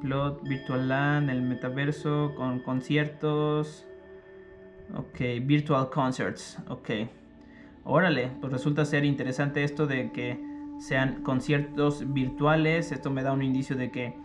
Plot 0.00 0.42
Virtual 0.42 0.88
Land, 0.88 1.30
el 1.30 1.42
metaverso 1.42 2.32
con 2.36 2.60
conciertos. 2.60 3.86
Ok, 4.94 5.20
Virtual 5.42 5.88
Concerts, 5.90 6.58
ok. 6.68 6.90
Órale, 7.84 8.30
pues 8.40 8.52
resulta 8.52 8.84
ser 8.84 9.04
interesante 9.04 9.64
esto 9.64 9.86
de 9.86 10.10
que 10.12 10.38
sean 10.78 11.22
conciertos 11.22 12.12
virtuales. 12.12 12.92
Esto 12.92 13.10
me 13.10 13.22
da 13.22 13.32
un 13.32 13.42
indicio 13.42 13.76
de 13.76 13.90
que 13.90 14.18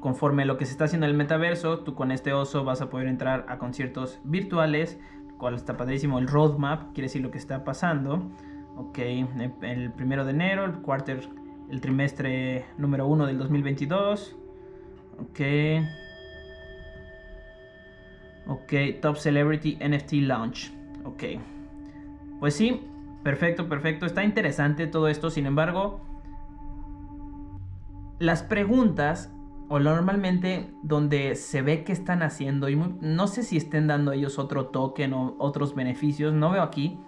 conforme 0.00 0.44
lo 0.44 0.56
que 0.56 0.64
se 0.66 0.72
está 0.72 0.84
haciendo 0.84 1.06
en 1.06 1.12
el 1.12 1.16
metaverso, 1.16 1.80
tú 1.80 1.94
con 1.94 2.10
este 2.10 2.32
oso 2.32 2.64
vas 2.64 2.80
a 2.80 2.90
poder 2.90 3.06
entrar 3.06 3.46
a 3.48 3.58
conciertos 3.58 4.20
virtuales 4.24 4.98
cual 5.38 5.54
está 5.54 5.76
padrísimo. 5.76 6.18
El 6.18 6.28
roadmap 6.28 6.92
quiere 6.92 7.06
decir 7.06 7.22
lo 7.22 7.30
que 7.30 7.38
está 7.38 7.64
pasando. 7.64 8.30
Ok, 8.76 8.98
el 8.98 9.92
primero 9.92 10.24
de 10.24 10.32
enero, 10.32 10.64
el 10.64 10.72
quarter, 10.80 11.28
el 11.70 11.80
trimestre 11.80 12.66
número 12.78 13.06
uno 13.06 13.26
del 13.26 13.38
2022. 13.38 14.36
Ok. 15.20 15.40
Ok, 18.46 18.72
Top 19.00 19.16
Celebrity 19.16 19.76
NFT 19.76 20.12
Launch. 20.14 20.72
Ok. 21.04 21.24
Pues 22.40 22.54
sí, 22.54 22.82
perfecto, 23.22 23.68
perfecto. 23.68 24.06
Está 24.06 24.24
interesante 24.24 24.86
todo 24.86 25.08
esto. 25.08 25.30
Sin 25.30 25.46
embargo, 25.46 26.00
las 28.18 28.42
preguntas 28.42 29.33
o 29.68 29.78
normalmente 29.78 30.70
donde 30.82 31.34
se 31.36 31.62
ve 31.62 31.84
que 31.84 31.92
están 31.92 32.22
haciendo 32.22 32.68
y 32.68 32.76
no 32.76 33.26
sé 33.26 33.42
si 33.42 33.56
estén 33.56 33.86
dando 33.86 34.12
ellos 34.12 34.38
otro 34.38 34.66
token 34.66 35.14
o 35.14 35.36
otros 35.38 35.74
beneficios, 35.74 36.34
no 36.34 36.50
veo 36.50 36.62
aquí, 36.62 36.98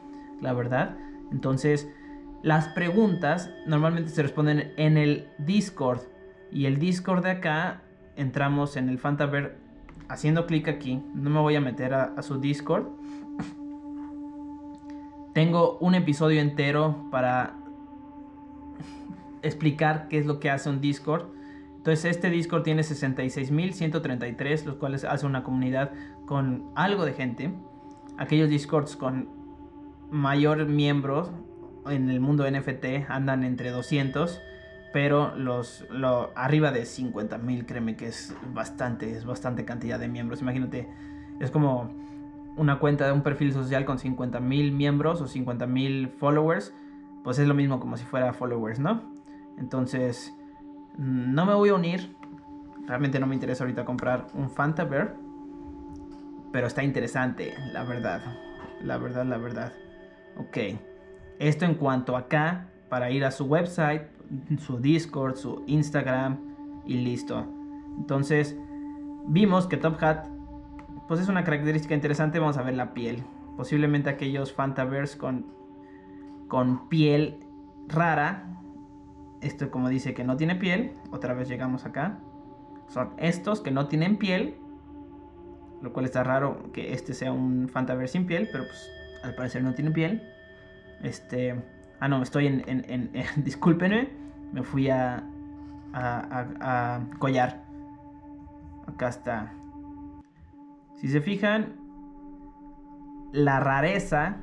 la 0.40 0.52
verdad. 0.52 0.96
Entonces, 1.30 1.88
Las 2.42 2.68
preguntas 2.68 3.50
normalmente 3.66 4.10
se 4.10 4.22
responden 4.22 4.72
en 4.76 4.96
el 4.98 5.26
Discord. 5.38 6.02
Y 6.52 6.66
el 6.66 6.78
Discord 6.78 7.24
de 7.24 7.30
acá, 7.30 7.82
entramos 8.14 8.76
en 8.76 8.88
el 8.88 8.98
Fantaver 8.98 9.58
haciendo 10.08 10.46
clic 10.46 10.68
aquí. 10.68 11.02
No 11.14 11.30
me 11.30 11.40
voy 11.40 11.56
a 11.56 11.60
meter 11.60 11.94
a, 11.94 12.22
su 12.22 12.38
Discord. 12.38 12.86
Tengo 15.32 15.78
un 15.78 15.96
episodio 15.96 16.40
entero 16.40 17.08
para 17.10 17.56
explicar 19.42 20.06
qué 20.08 20.18
es 20.18 20.26
lo 20.26 20.38
que 20.38 20.50
hace 20.50 20.70
un 20.70 20.80
Discord. 20.80 21.35
Entonces 21.86 22.16
este 22.16 22.30
Discord 22.30 22.64
tiene 22.64 22.82
66.133, 22.82 24.64
los 24.64 24.74
cuales 24.74 25.04
hace 25.04 25.24
una 25.24 25.44
comunidad 25.44 25.92
con 26.24 26.72
algo 26.74 27.04
de 27.04 27.12
gente. 27.12 27.54
Aquellos 28.18 28.50
Discords 28.50 28.96
con 28.96 29.28
mayor 30.10 30.66
miembros 30.66 31.30
en 31.88 32.10
el 32.10 32.18
mundo 32.18 32.44
NFT 32.50 33.08
andan 33.08 33.44
entre 33.44 33.70
200, 33.70 34.42
pero 34.92 35.36
los 35.36 35.86
arriba 36.34 36.72
de 36.72 36.86
50 36.86 37.38
mil, 37.38 37.66
créeme 37.66 37.94
que 37.94 38.08
es 38.08 38.34
bastante, 38.52 39.16
es 39.16 39.24
bastante 39.24 39.64
cantidad 39.64 40.00
de 40.00 40.08
miembros. 40.08 40.42
Imagínate, 40.42 40.88
es 41.38 41.52
como 41.52 41.88
una 42.56 42.80
cuenta 42.80 43.06
de 43.06 43.12
un 43.12 43.22
perfil 43.22 43.52
social 43.52 43.84
con 43.84 44.00
50 44.00 44.40
mil 44.40 44.72
miembros 44.72 45.20
o 45.20 45.28
50 45.28 45.68
mil 45.68 46.08
followers, 46.08 46.74
pues 47.22 47.38
es 47.38 47.46
lo 47.46 47.54
mismo 47.54 47.78
como 47.78 47.96
si 47.96 48.04
fuera 48.04 48.32
followers, 48.32 48.80
¿no? 48.80 49.02
Entonces, 49.56 50.34
no 50.98 51.46
me 51.46 51.54
voy 51.54 51.70
a 51.70 51.74
unir. 51.74 52.16
Realmente 52.86 53.18
no 53.18 53.26
me 53.26 53.34
interesa 53.34 53.64
ahorita 53.64 53.84
comprar 53.84 54.26
un 54.34 54.50
Fantabear. 54.50 55.16
Pero 56.52 56.66
está 56.66 56.82
interesante, 56.82 57.54
la 57.72 57.84
verdad. 57.84 58.20
La 58.82 58.98
verdad, 58.98 59.24
la 59.26 59.38
verdad. 59.38 59.72
Ok. 60.36 60.78
Esto 61.38 61.64
en 61.64 61.74
cuanto 61.74 62.16
acá, 62.16 62.68
para 62.88 63.10
ir 63.10 63.24
a 63.24 63.30
su 63.30 63.44
website, 63.44 64.02
su 64.58 64.78
Discord, 64.78 65.36
su 65.36 65.64
Instagram 65.66 66.38
y 66.86 66.94
listo. 66.98 67.46
Entonces, 67.98 68.56
vimos 69.26 69.66
que 69.66 69.76
Top 69.76 70.02
Hat, 70.02 70.28
pues 71.08 71.20
es 71.20 71.28
una 71.28 71.44
característica 71.44 71.94
interesante. 71.94 72.38
Vamos 72.38 72.56
a 72.56 72.62
ver 72.62 72.74
la 72.74 72.94
piel. 72.94 73.22
Posiblemente 73.56 74.10
aquellos 74.10 74.52
Fantaverse 74.52 75.18
con, 75.18 75.46
con 76.48 76.88
piel 76.88 77.40
rara. 77.88 78.55
Esto 79.46 79.70
como 79.70 79.88
dice 79.88 80.12
que 80.12 80.24
no 80.24 80.36
tiene 80.36 80.56
piel. 80.56 80.92
Otra 81.12 81.32
vez 81.32 81.48
llegamos 81.48 81.84
acá. 81.84 82.18
Son 82.88 83.10
estos 83.16 83.60
que 83.60 83.70
no 83.70 83.86
tienen 83.86 84.16
piel. 84.16 84.56
Lo 85.80 85.92
cual 85.92 86.04
está 86.04 86.24
raro 86.24 86.72
que 86.72 86.92
este 86.92 87.14
sea 87.14 87.30
un 87.30 87.68
Fantaverse 87.68 88.14
sin 88.14 88.26
piel. 88.26 88.48
Pero 88.50 88.64
pues 88.64 88.90
al 89.22 89.36
parecer 89.36 89.62
no 89.62 89.72
tiene 89.72 89.92
piel. 89.92 90.20
Este. 91.00 91.54
Ah, 92.00 92.08
no, 92.08 92.22
estoy 92.24 92.48
en. 92.48 92.64
en, 92.66 93.12
discúlpenme. 93.44 94.08
Me 94.52 94.64
fui 94.64 94.90
a, 94.90 95.22
a, 95.92 96.46
a, 96.60 97.00
collar. 97.20 97.62
Acá 98.88 99.08
está. 99.08 99.52
Si 100.96 101.06
se 101.06 101.20
fijan, 101.20 101.76
la 103.32 103.60
rareza 103.60 104.38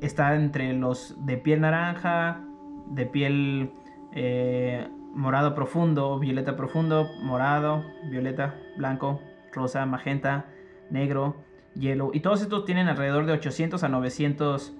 está 0.00 0.34
entre 0.34 0.72
los 0.72 1.16
de 1.24 1.36
piel 1.36 1.60
naranja, 1.60 2.45
de 2.90 3.06
piel 3.06 3.72
eh, 4.12 4.88
morado 5.14 5.54
profundo, 5.54 6.18
violeta 6.18 6.56
profundo, 6.56 7.08
morado, 7.22 7.84
violeta, 8.10 8.54
blanco, 8.76 9.20
rosa, 9.52 9.86
magenta, 9.86 10.46
negro, 10.90 11.36
hielo. 11.74 12.10
Y 12.12 12.20
todos 12.20 12.42
estos 12.42 12.64
tienen 12.64 12.88
alrededor 12.88 13.26
de 13.26 13.32
800 13.32 13.82
a 13.82 13.88
900 13.88 14.74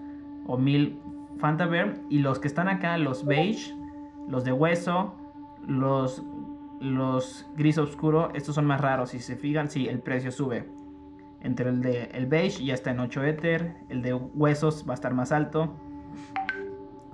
o 0.46 0.56
1000 0.58 1.00
Fantabear. 1.38 1.94
Y 2.08 2.20
los 2.20 2.38
que 2.38 2.48
están 2.48 2.68
acá, 2.68 2.96
los 2.98 3.24
beige, 3.24 3.74
los 4.28 4.44
de 4.44 4.52
hueso, 4.52 5.14
los, 5.66 6.22
los 6.80 7.46
gris 7.56 7.78
oscuro, 7.78 8.30
estos 8.34 8.54
son 8.54 8.66
más 8.66 8.80
raros. 8.80 9.10
Si 9.10 9.20
se 9.20 9.36
fijan, 9.36 9.70
sí, 9.70 9.88
el 9.88 10.00
precio 10.00 10.32
sube. 10.32 10.68
Entre 11.42 11.68
el 11.68 11.82
de 11.82 12.04
el 12.14 12.26
beige 12.26 12.64
ya 12.64 12.74
está 12.74 12.90
en 12.90 13.00
8 13.00 13.24
Ether. 13.24 13.76
El 13.88 14.02
de 14.02 14.14
huesos 14.14 14.84
va 14.88 14.92
a 14.92 14.94
estar 14.94 15.12
más 15.14 15.32
alto. 15.32 15.76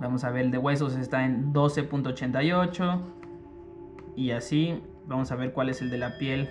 Vamos 0.03 0.25
a 0.25 0.31
ver, 0.31 0.45
el 0.45 0.51
de 0.51 0.57
huesos 0.57 0.97
está 0.97 1.25
en 1.25 1.53
12.88. 1.53 3.01
Y 4.17 4.31
así, 4.31 4.83
vamos 5.07 5.31
a 5.31 5.35
ver 5.35 5.53
cuál 5.53 5.69
es 5.69 5.81
el 5.81 5.89
de 5.89 5.97
la 5.97 6.17
piel 6.17 6.49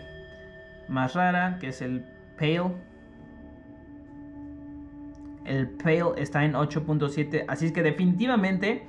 más 0.89 1.15
rara, 1.15 1.59
que 1.61 1.69
es 1.69 1.83
el 1.83 2.05
pale 2.39 2.63
el 5.45 5.69
Pale 5.69 6.15
está 6.17 6.45
en 6.45 6.55
8.7. 6.55 7.45
Así 7.47 7.67
es 7.67 7.73
que 7.73 7.83
definitivamente 7.83 8.87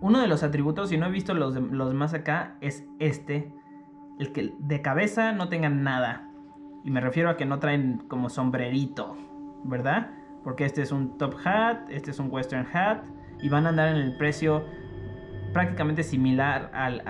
uno 0.00 0.20
de 0.20 0.26
los 0.26 0.42
atributos, 0.42 0.90
si 0.90 0.98
no 0.98 1.06
he 1.06 1.10
visto 1.10 1.32
los, 1.32 1.54
los 1.54 1.94
más 1.94 2.12
acá, 2.12 2.56
es 2.60 2.84
este. 2.98 3.50
El 4.18 4.32
que 4.32 4.52
de 4.58 4.82
cabeza 4.82 5.32
no 5.32 5.48
tengan 5.48 5.82
nada. 5.82 6.28
Y 6.84 6.90
me 6.90 7.00
refiero 7.00 7.30
a 7.30 7.36
que 7.38 7.46
no 7.46 7.58
traen 7.58 8.02
como 8.08 8.28
sombrerito, 8.28 9.16
¿verdad? 9.64 10.10
Porque 10.44 10.66
este 10.66 10.82
es 10.82 10.92
un 10.92 11.16
top 11.16 11.34
hat, 11.44 11.88
este 11.88 12.10
es 12.10 12.18
un 12.18 12.30
western 12.30 12.66
hat. 12.74 13.04
Y 13.42 13.48
van 13.48 13.66
a 13.66 13.70
andar 13.70 13.88
en 13.88 13.96
el 13.96 14.16
precio 14.16 14.64
prácticamente 15.52 16.02
similar 16.02 16.70
al, 16.74 17.02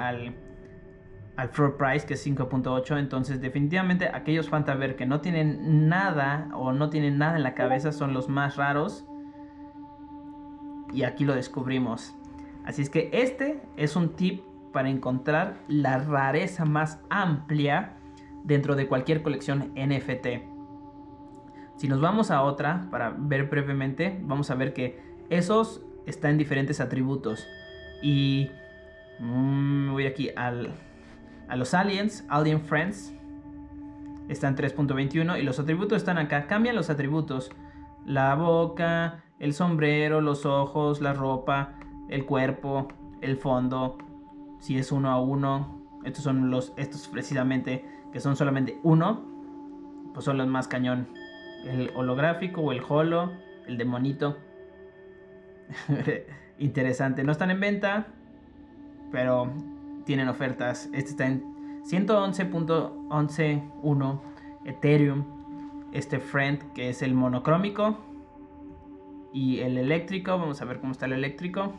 al 1.37 1.49
floor 1.51 1.77
price 1.77 2.07
que 2.07 2.14
es 2.14 2.27
5.8 2.27 2.99
entonces 2.99 3.40
definitivamente 3.40 4.09
aquellos 4.09 4.49
fantaver 4.49 4.97
que 4.97 5.05
no 5.05 5.21
tienen 5.21 5.88
nada 5.88 6.49
o 6.55 6.73
no 6.73 6.88
tienen 6.88 7.19
nada 7.19 7.37
en 7.37 7.43
la 7.43 7.55
cabeza 7.55 7.93
son 7.93 8.14
los 8.14 8.29
más 8.29 8.57
raros. 8.57 9.07
Y 10.93 11.05
aquí 11.05 11.25
lo 11.25 11.35
descubrimos. 11.35 12.16
Así 12.64 12.83
es 12.83 12.90
que 12.90 13.11
este 13.12 13.62
es 13.77 13.97
un 13.97 14.16
tip 14.16 14.43
para 14.73 14.88
encontrar 14.88 15.57
la 15.69 15.99
rareza 15.99 16.64
más 16.64 17.01
amplia 17.11 17.97
dentro 18.45 18.77
de 18.77 18.88
cualquier 18.88 19.23
colección 19.23 19.73
NFT 19.75 20.51
si 21.81 21.88
nos 21.88 22.03
vamos 22.03 22.31
a 22.31 22.43
otra 22.43 22.88
para 22.90 23.09
ver 23.09 23.45
brevemente 23.45 24.21
vamos 24.25 24.51
a 24.51 24.55
ver 24.55 24.75
que 24.75 25.01
esos 25.31 25.83
están 26.11 26.33
en 26.33 26.38
diferentes 26.38 26.81
atributos 26.81 27.46
y 28.03 28.51
mm, 29.18 29.92
voy 29.92 30.07
aquí 30.07 30.31
al 30.37 30.75
a 31.51 31.57
los 31.57 31.75
aliens, 31.75 32.25
Alien 32.29 32.61
Friends, 32.61 33.12
están 34.29 34.57
3.21 34.57 35.40
y 35.40 35.42
los 35.42 35.59
atributos 35.59 35.96
están 35.96 36.16
acá. 36.16 36.46
Cambian 36.46 36.77
los 36.77 36.90
atributos. 36.90 37.51
La 38.07 38.37
boca, 38.37 39.25
el 39.40 39.53
sombrero, 39.53 40.20
los 40.20 40.46
ojos, 40.46 41.01
la 41.01 41.12
ropa, 41.12 41.73
el 42.09 42.25
cuerpo, 42.25 42.87
el 43.20 43.37
fondo. 43.37 43.99
Si 44.61 44.79
es 44.79 44.92
uno 44.92 45.11
a 45.11 45.20
uno. 45.20 45.83
Estos 46.05 46.23
son 46.23 46.53
los, 46.53 46.73
estos 46.77 47.09
precisamente, 47.09 47.85
que 48.12 48.20
son 48.20 48.37
solamente 48.37 48.79
uno. 48.85 49.25
Pues 50.14 50.25
son 50.25 50.38
los 50.38 50.46
más 50.46 50.68
cañón. 50.68 51.09
El 51.64 51.90
holográfico 51.96 52.61
o 52.61 52.70
el 52.70 52.81
holo, 52.88 53.33
el 53.66 53.77
demonito. 53.77 54.38
Interesante. 56.59 57.24
No 57.24 57.33
están 57.33 57.50
en 57.50 57.61
venta. 57.61 58.06
Pero 59.12 59.52
tienen 60.04 60.28
ofertas. 60.28 60.88
Este 60.92 61.11
está 61.11 61.26
en 61.26 61.83
111.111.1 61.85 64.20
Ethereum. 64.64 65.24
Este 65.92 66.20
Friend 66.20 66.72
que 66.72 66.90
es 66.90 67.02
el 67.02 67.14
monocrómico. 67.14 67.98
Y 69.33 69.59
el 69.61 69.78
eléctrico. 69.78 70.38
Vamos 70.38 70.62
a 70.62 70.64
ver 70.64 70.78
cómo 70.80 70.92
está 70.92 71.06
el 71.06 71.14
eléctrico. 71.14 71.72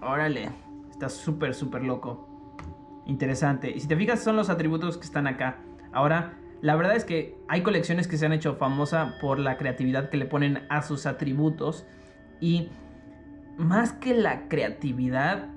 Órale. 0.00 0.50
Está 0.90 1.08
súper, 1.08 1.54
súper 1.54 1.82
loco. 1.82 2.28
Interesante. 3.06 3.70
Y 3.70 3.80
si 3.80 3.88
te 3.88 3.96
fijas 3.96 4.22
son 4.22 4.36
los 4.36 4.50
atributos 4.50 4.98
que 4.98 5.04
están 5.04 5.26
acá. 5.26 5.56
Ahora, 5.92 6.38
la 6.60 6.76
verdad 6.76 6.96
es 6.96 7.04
que 7.04 7.36
hay 7.48 7.62
colecciones 7.62 8.08
que 8.08 8.16
se 8.16 8.26
han 8.26 8.32
hecho 8.32 8.56
famosa 8.56 9.14
por 9.20 9.38
la 9.38 9.56
creatividad 9.56 10.10
que 10.10 10.16
le 10.16 10.26
ponen 10.26 10.66
a 10.68 10.82
sus 10.82 11.06
atributos. 11.06 11.86
Y 12.40 12.68
más 13.56 13.92
que 13.92 14.14
la 14.14 14.48
creatividad, 14.48 15.48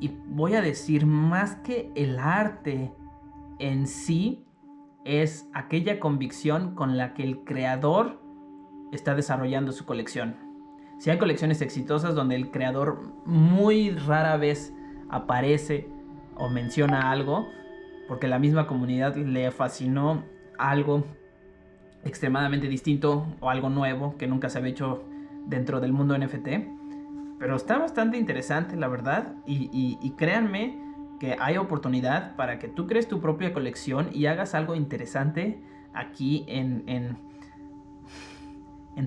y 0.00 0.12
voy 0.26 0.54
a 0.54 0.62
decir 0.62 1.06
más 1.06 1.56
que 1.56 1.90
el 1.94 2.18
arte 2.18 2.92
en 3.58 3.86
sí, 3.86 4.44
es 5.04 5.48
aquella 5.54 5.98
convicción 6.00 6.74
con 6.74 6.96
la 6.98 7.14
que 7.14 7.22
el 7.22 7.44
creador 7.44 8.20
está 8.92 9.14
desarrollando 9.14 9.72
su 9.72 9.86
colección. 9.86 10.36
Si 10.98 11.10
hay 11.10 11.18
colecciones 11.18 11.62
exitosas 11.62 12.14
donde 12.14 12.34
el 12.34 12.50
creador 12.50 13.00
muy 13.24 13.90
rara 13.90 14.36
vez 14.36 14.74
aparece 15.08 15.88
o 16.36 16.48
menciona 16.48 17.10
algo, 17.10 17.46
porque 18.06 18.28
la 18.28 18.38
misma 18.38 18.66
comunidad 18.66 19.16
le 19.16 19.50
fascinó 19.50 20.24
algo 20.58 21.04
extremadamente 22.04 22.68
distinto 22.68 23.26
o 23.40 23.50
algo 23.50 23.70
nuevo 23.70 24.16
que 24.16 24.26
nunca 24.26 24.48
se 24.48 24.58
había 24.58 24.70
hecho 24.70 25.04
dentro 25.46 25.80
del 25.80 25.92
mundo 25.92 26.16
NFT, 26.16 26.48
pero 27.38 27.56
está 27.56 27.78
bastante 27.78 28.18
interesante, 28.18 28.76
la 28.76 28.88
verdad. 28.88 29.34
Y, 29.46 30.12
créanme 30.16 30.78
que 31.20 31.36
hay 31.38 31.56
oportunidad 31.56 32.36
para 32.36 32.58
que 32.58 32.68
tú 32.68 32.86
crees 32.86 33.08
tu 33.08 33.20
propia 33.20 33.52
colección 33.52 34.10
y 34.12 34.26
hagas 34.26 34.54
algo 34.54 34.74
interesante 34.74 35.60
aquí 35.94 36.44
en, 36.48 36.84
en, 36.86 37.16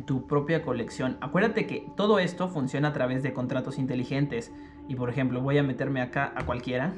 tu 0.05 0.25
propia 0.25 0.61
colección. 0.63 1.17
Acuérdate 1.19 1.67
que 1.67 1.85
todo 1.97 2.19
esto 2.19 2.47
funciona 2.47 2.89
a 2.89 2.93
través 2.93 3.23
de 3.23 3.33
contratos 3.33 3.77
inteligentes. 3.77 4.53
Y 4.87 4.95
por 4.95 5.09
ejemplo, 5.09 5.41
voy 5.41 5.57
a 5.57 5.63
meterme 5.63 6.01
acá 6.01 6.33
a 6.35 6.45
cualquiera. 6.45 6.93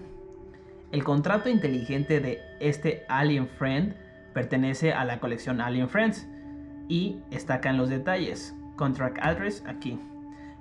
El 0.91 1.03
contrato 1.03 1.49
inteligente 1.49 2.19
de 2.19 2.39
este 2.59 3.03
Alien 3.09 3.47
Friend 3.47 3.95
pertenece 4.33 4.93
a 4.93 5.05
la 5.05 5.19
colección 5.19 5.59
Alien 5.59 5.89
Friends. 5.89 6.27
Y 6.87 7.17
está 7.31 7.55
acá 7.55 7.71
en 7.71 7.77
los 7.77 7.89
detalles. 7.89 8.55
Contract 8.75 9.17
Address 9.21 9.63
aquí. 9.67 9.99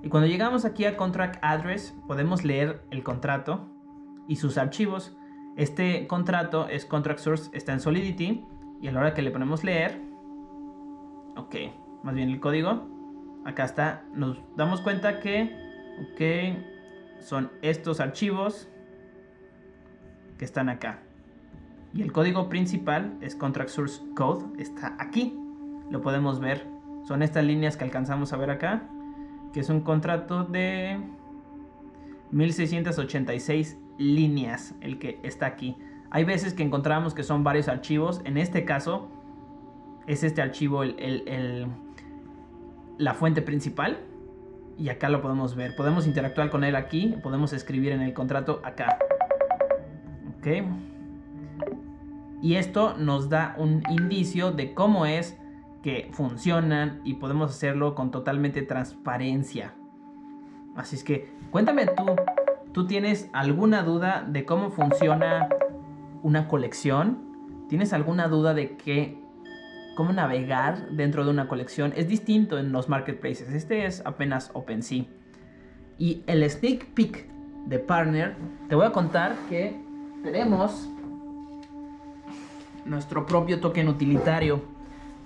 Y 0.03 0.09
cuando 0.09 0.29
llegamos 0.29 0.65
aquí 0.65 0.85
a 0.85 0.97
Contract 0.97 1.39
Address, 1.43 1.95
podemos 2.07 2.45
leer 2.45 2.83
el 2.91 3.03
contrato 3.03 3.69
y 4.27 4.37
sus 4.37 4.59
archivos. 4.59 5.17
Este 5.57 6.07
contrato 6.07 6.69
es 6.69 6.85
Contract 6.85 7.21
Source, 7.21 7.51
está 7.53 7.73
en 7.73 7.81
Solidity. 7.81 8.45
Y 8.81 8.89
a 8.89 8.93
la 8.93 9.01
hora 9.01 9.15
que 9.15 9.23
le 9.23 9.31
ponemos 9.31 9.63
leer, 9.63 10.01
ok, 11.37 11.55
más 12.03 12.15
bien 12.17 12.31
el 12.31 12.41
código, 12.41 12.89
acá 13.45 13.65
está, 13.65 14.05
nos 14.13 14.39
damos 14.57 14.81
cuenta 14.81 15.21
que, 15.21 15.55
ok, 16.01 17.21
son 17.21 17.53
estos 17.63 18.01
archivos 18.01 18.69
que 20.37 20.45
están 20.45 20.69
acá. 20.69 20.99
Y 21.95 22.03
el 22.03 22.13
código 22.13 22.49
principal 22.49 23.17
es 23.21 23.37
Contract 23.37 23.71
Source 23.71 24.03
Code, 24.17 24.61
está 24.61 24.97
aquí, 24.99 25.39
lo 25.91 26.01
podemos 26.01 26.41
ver. 26.41 26.72
Son 27.03 27.23
estas 27.23 27.45
líneas 27.45 27.77
que 27.77 27.85
alcanzamos 27.85 28.33
a 28.33 28.37
ver 28.37 28.51
acá, 28.51 28.83
que 29.53 29.61
es 29.61 29.69
un 29.69 29.81
contrato 29.81 30.45
de 30.45 31.01
1686 32.31 33.79
líneas, 33.99 34.75
el 34.81 34.99
que 34.99 35.21
está 35.23 35.47
aquí. 35.47 35.77
Hay 36.11 36.25
veces 36.25 36.55
que 36.55 36.63
encontramos 36.63 37.15
que 37.15 37.23
son 37.23 37.45
varios 37.45 37.69
archivos, 37.69 38.21
en 38.25 38.37
este 38.37 38.65
caso 38.65 39.09
es 40.07 40.25
este 40.25 40.43
archivo 40.43 40.83
el 40.83 41.69
la 42.99 43.15
fuente 43.15 43.43
principal 43.43 43.99
y 44.79 44.89
acá 44.89 45.09
lo 45.09 45.21
podemos 45.21 45.55
ver. 45.55 45.75
Podemos 45.77 46.07
interactuar 46.07 46.51
con 46.51 46.65
él 46.65 46.77
aquí, 46.77 47.17
podemos 47.23 47.53
escribir 47.53 47.93
en 47.93 48.01
el 48.01 48.15
contrato 48.15 48.61
acá. 48.65 48.99
Ok. 50.39 50.47
Y 52.41 52.57
esto 52.57 52.97
nos 52.97 53.29
da 53.29 53.55
un 53.59 53.83
indicio 53.91 54.51
de 54.51 54.75
cómo 54.75 55.07
es 55.07 55.37
que 55.83 56.11
funcionan 56.13 57.01
y 57.05 57.15
podemos 57.15 57.51
hacerlo 57.51 57.95
con 57.95 58.11
totalmente 58.11 58.63
transparencia. 58.63 59.75
Así 60.77 60.97
es 60.97 61.05
que 61.05 61.33
cuéntame 61.51 61.87
tú, 61.87 62.17
¿tú 62.73 62.87
tienes 62.87 63.29
alguna 63.33 63.83
duda 63.83 64.25
de 64.27 64.45
cómo 64.45 64.71
funciona 64.71 65.49
una 66.23 66.49
colección? 66.49 67.67
¿Tienes 67.69 67.93
alguna 67.93 68.29
duda 68.29 68.55
de 68.55 68.77
qué 68.77 69.23
cómo 69.95 70.13
navegar 70.13 70.89
dentro 70.91 71.25
de 71.25 71.31
una 71.31 71.49
colección 71.49 71.93
es 71.97 72.09
distinto 72.09 72.59
en 72.59 72.73
los 72.73 72.89
marketplaces. 72.89 73.53
Este 73.53 73.87
es 73.87 74.03
apenas 74.05 74.51
OpenSea. 74.55 75.05
Y 75.99 76.23
el 76.27 76.49
sneak 76.49 76.87
peek 76.95 77.29
de 77.67 77.79
Partner, 77.79 78.35
te 78.69 78.75
voy 78.75 78.87
a 78.87 78.93
contar 78.93 79.37
que 79.49 79.81
tenemos 80.23 80.89
nuestro 82.85 83.27
propio 83.27 83.61
token 83.61 83.89
utilitario. 83.89 84.63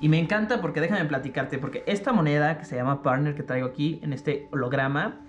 Y 0.00 0.08
me 0.08 0.18
encanta 0.18 0.60
porque 0.60 0.80
déjame 0.80 1.04
platicarte, 1.06 1.58
porque 1.58 1.82
esta 1.86 2.12
moneda 2.12 2.58
que 2.58 2.64
se 2.64 2.76
llama 2.76 3.02
Partner 3.02 3.34
que 3.34 3.42
traigo 3.42 3.66
aquí 3.66 3.98
en 4.02 4.12
este 4.12 4.48
holograma 4.52 5.20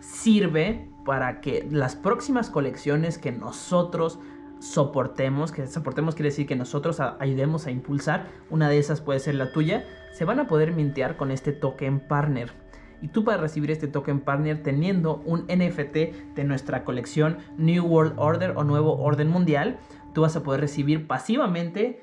sirve 0.00 0.88
para 1.04 1.40
que 1.40 1.66
las 1.70 1.96
próximas 1.96 2.50
colecciones 2.50 3.18
que 3.18 3.32
nosotros 3.32 4.20
soportemos, 4.60 5.52
que 5.52 5.66
soportemos 5.66 6.14
quiere 6.14 6.30
decir 6.30 6.46
que 6.46 6.56
nosotros 6.56 7.00
ayudemos 7.00 7.66
a 7.66 7.70
impulsar, 7.70 8.26
una 8.50 8.68
de 8.68 8.78
esas 8.78 9.00
puede 9.00 9.20
ser 9.20 9.34
la 9.34 9.52
tuya, 9.52 9.84
se 10.12 10.24
van 10.24 10.40
a 10.40 10.48
poder 10.48 10.72
mintear 10.72 11.16
con 11.16 11.30
este 11.30 11.52
token 11.52 12.00
partner. 12.00 12.52
Y 13.00 13.08
tú 13.08 13.24
para 13.24 13.38
recibir 13.38 13.70
este 13.70 13.86
token 13.86 14.20
partner 14.20 14.62
teniendo 14.62 15.22
un 15.24 15.42
NFT 15.42 16.34
de 16.34 16.44
nuestra 16.44 16.84
colección 16.84 17.38
New 17.56 17.84
World 17.84 18.14
Order 18.16 18.54
o 18.56 18.64
Nuevo 18.64 18.96
Orden 18.98 19.28
Mundial, 19.28 19.78
tú 20.12 20.22
vas 20.22 20.34
a 20.34 20.42
poder 20.42 20.60
recibir 20.60 21.06
pasivamente 21.06 22.00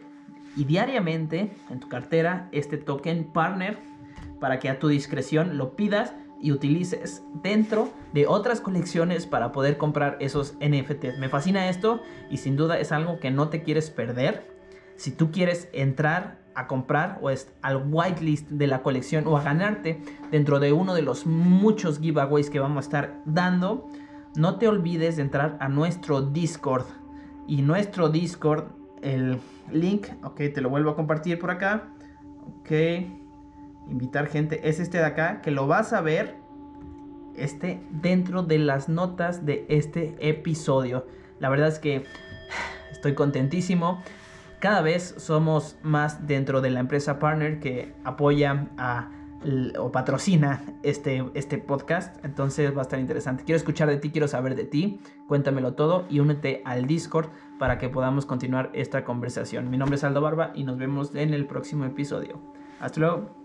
y 0.55 0.63
diariamente 0.65 1.51
en 1.69 1.79
tu 1.79 1.89
cartera 1.89 2.49
este 2.51 2.77
token 2.77 3.25
partner 3.25 3.77
para 4.39 4.59
que 4.59 4.69
a 4.69 4.79
tu 4.79 4.87
discreción 4.87 5.57
lo 5.57 5.75
pidas 5.75 6.13
y 6.41 6.51
utilices 6.51 7.23
dentro 7.41 7.89
de 8.13 8.27
otras 8.27 8.61
colecciones 8.61 9.25
para 9.25 9.51
poder 9.51 9.77
comprar 9.77 10.17
esos 10.19 10.55
NFTs. 10.59 11.17
Me 11.17 11.29
fascina 11.29 11.69
esto 11.69 12.01
y 12.29 12.37
sin 12.37 12.55
duda 12.55 12.79
es 12.79 12.91
algo 12.91 13.19
que 13.19 13.31
no 13.31 13.49
te 13.49 13.63
quieres 13.63 13.89
perder. 13.89 14.53
Si 14.95 15.11
tú 15.11 15.31
quieres 15.31 15.69
entrar 15.73 16.39
a 16.55 16.67
comprar 16.67 17.19
o 17.21 17.29
es 17.29 17.51
al 17.61 17.83
whitelist 17.89 18.49
de 18.49 18.67
la 18.67 18.81
colección 18.81 19.27
o 19.27 19.37
a 19.37 19.43
ganarte 19.43 20.01
dentro 20.31 20.59
de 20.59 20.71
uno 20.71 20.93
de 20.93 21.01
los 21.01 21.25
muchos 21.25 21.99
giveaways 21.99 22.49
que 22.49 22.59
vamos 22.59 22.85
a 22.85 22.87
estar 22.87 23.21
dando, 23.25 23.89
no 24.35 24.57
te 24.57 24.67
olvides 24.67 25.17
de 25.17 25.23
entrar 25.23 25.57
a 25.59 25.69
nuestro 25.69 26.21
Discord. 26.21 26.85
Y 27.47 27.61
nuestro 27.61 28.09
Discord, 28.09 28.65
el 29.01 29.39
link, 29.71 30.07
ok, 30.23 30.37
te 30.53 30.61
lo 30.61 30.69
vuelvo 30.69 30.91
a 30.91 30.95
compartir 30.95 31.39
por 31.39 31.51
acá. 31.51 31.89
Ok 32.59 32.71
invitar 33.89 34.27
gente, 34.27 34.67
es 34.67 34.79
este 34.79 34.97
de 34.97 35.05
acá, 35.05 35.41
que 35.41 35.51
lo 35.51 35.67
vas 35.67 35.93
a 35.93 36.01
ver 36.01 36.35
este 37.35 37.81
dentro 37.91 38.43
de 38.43 38.59
las 38.59 38.89
notas 38.89 39.45
de 39.45 39.65
este 39.69 40.15
episodio. 40.19 41.05
La 41.39 41.49
verdad 41.49 41.67
es 41.67 41.79
que 41.79 42.05
estoy 42.91 43.13
contentísimo. 43.13 44.01
Cada 44.59 44.81
vez 44.81 45.15
somos 45.17 45.77
más 45.83 46.25
dentro 46.27 46.61
de 46.61 46.71
la 46.71 46.79
empresa 46.79 47.19
partner 47.19 47.59
que 47.59 47.93
apoya 48.03 48.69
a, 48.77 49.11
o 49.77 49.91
patrocina 49.91 50.63
este, 50.81 51.23
este 51.33 51.57
podcast. 51.57 52.23
Entonces 52.23 52.73
va 52.73 52.79
a 52.79 52.83
estar 52.83 52.99
interesante. 52.99 53.43
Quiero 53.43 53.57
escuchar 53.57 53.89
de 53.89 53.97
ti, 53.97 54.11
quiero 54.11 54.27
saber 54.27 54.55
de 54.55 54.63
ti. 54.63 55.01
Cuéntamelo 55.27 55.73
todo 55.73 56.05
y 56.09 56.19
únete 56.19 56.61
al 56.65 56.87
Discord 56.87 57.29
para 57.57 57.77
que 57.77 57.89
podamos 57.89 58.25
continuar 58.25 58.69
esta 58.73 59.03
conversación. 59.03 59.69
Mi 59.69 59.77
nombre 59.77 59.95
es 59.95 60.03
Aldo 60.03 60.21
Barba 60.21 60.51
y 60.55 60.63
nos 60.63 60.77
vemos 60.77 61.13
en 61.15 61.33
el 61.33 61.45
próximo 61.45 61.85
episodio. 61.85 62.39
Hasta 62.79 62.99
luego. 62.99 63.44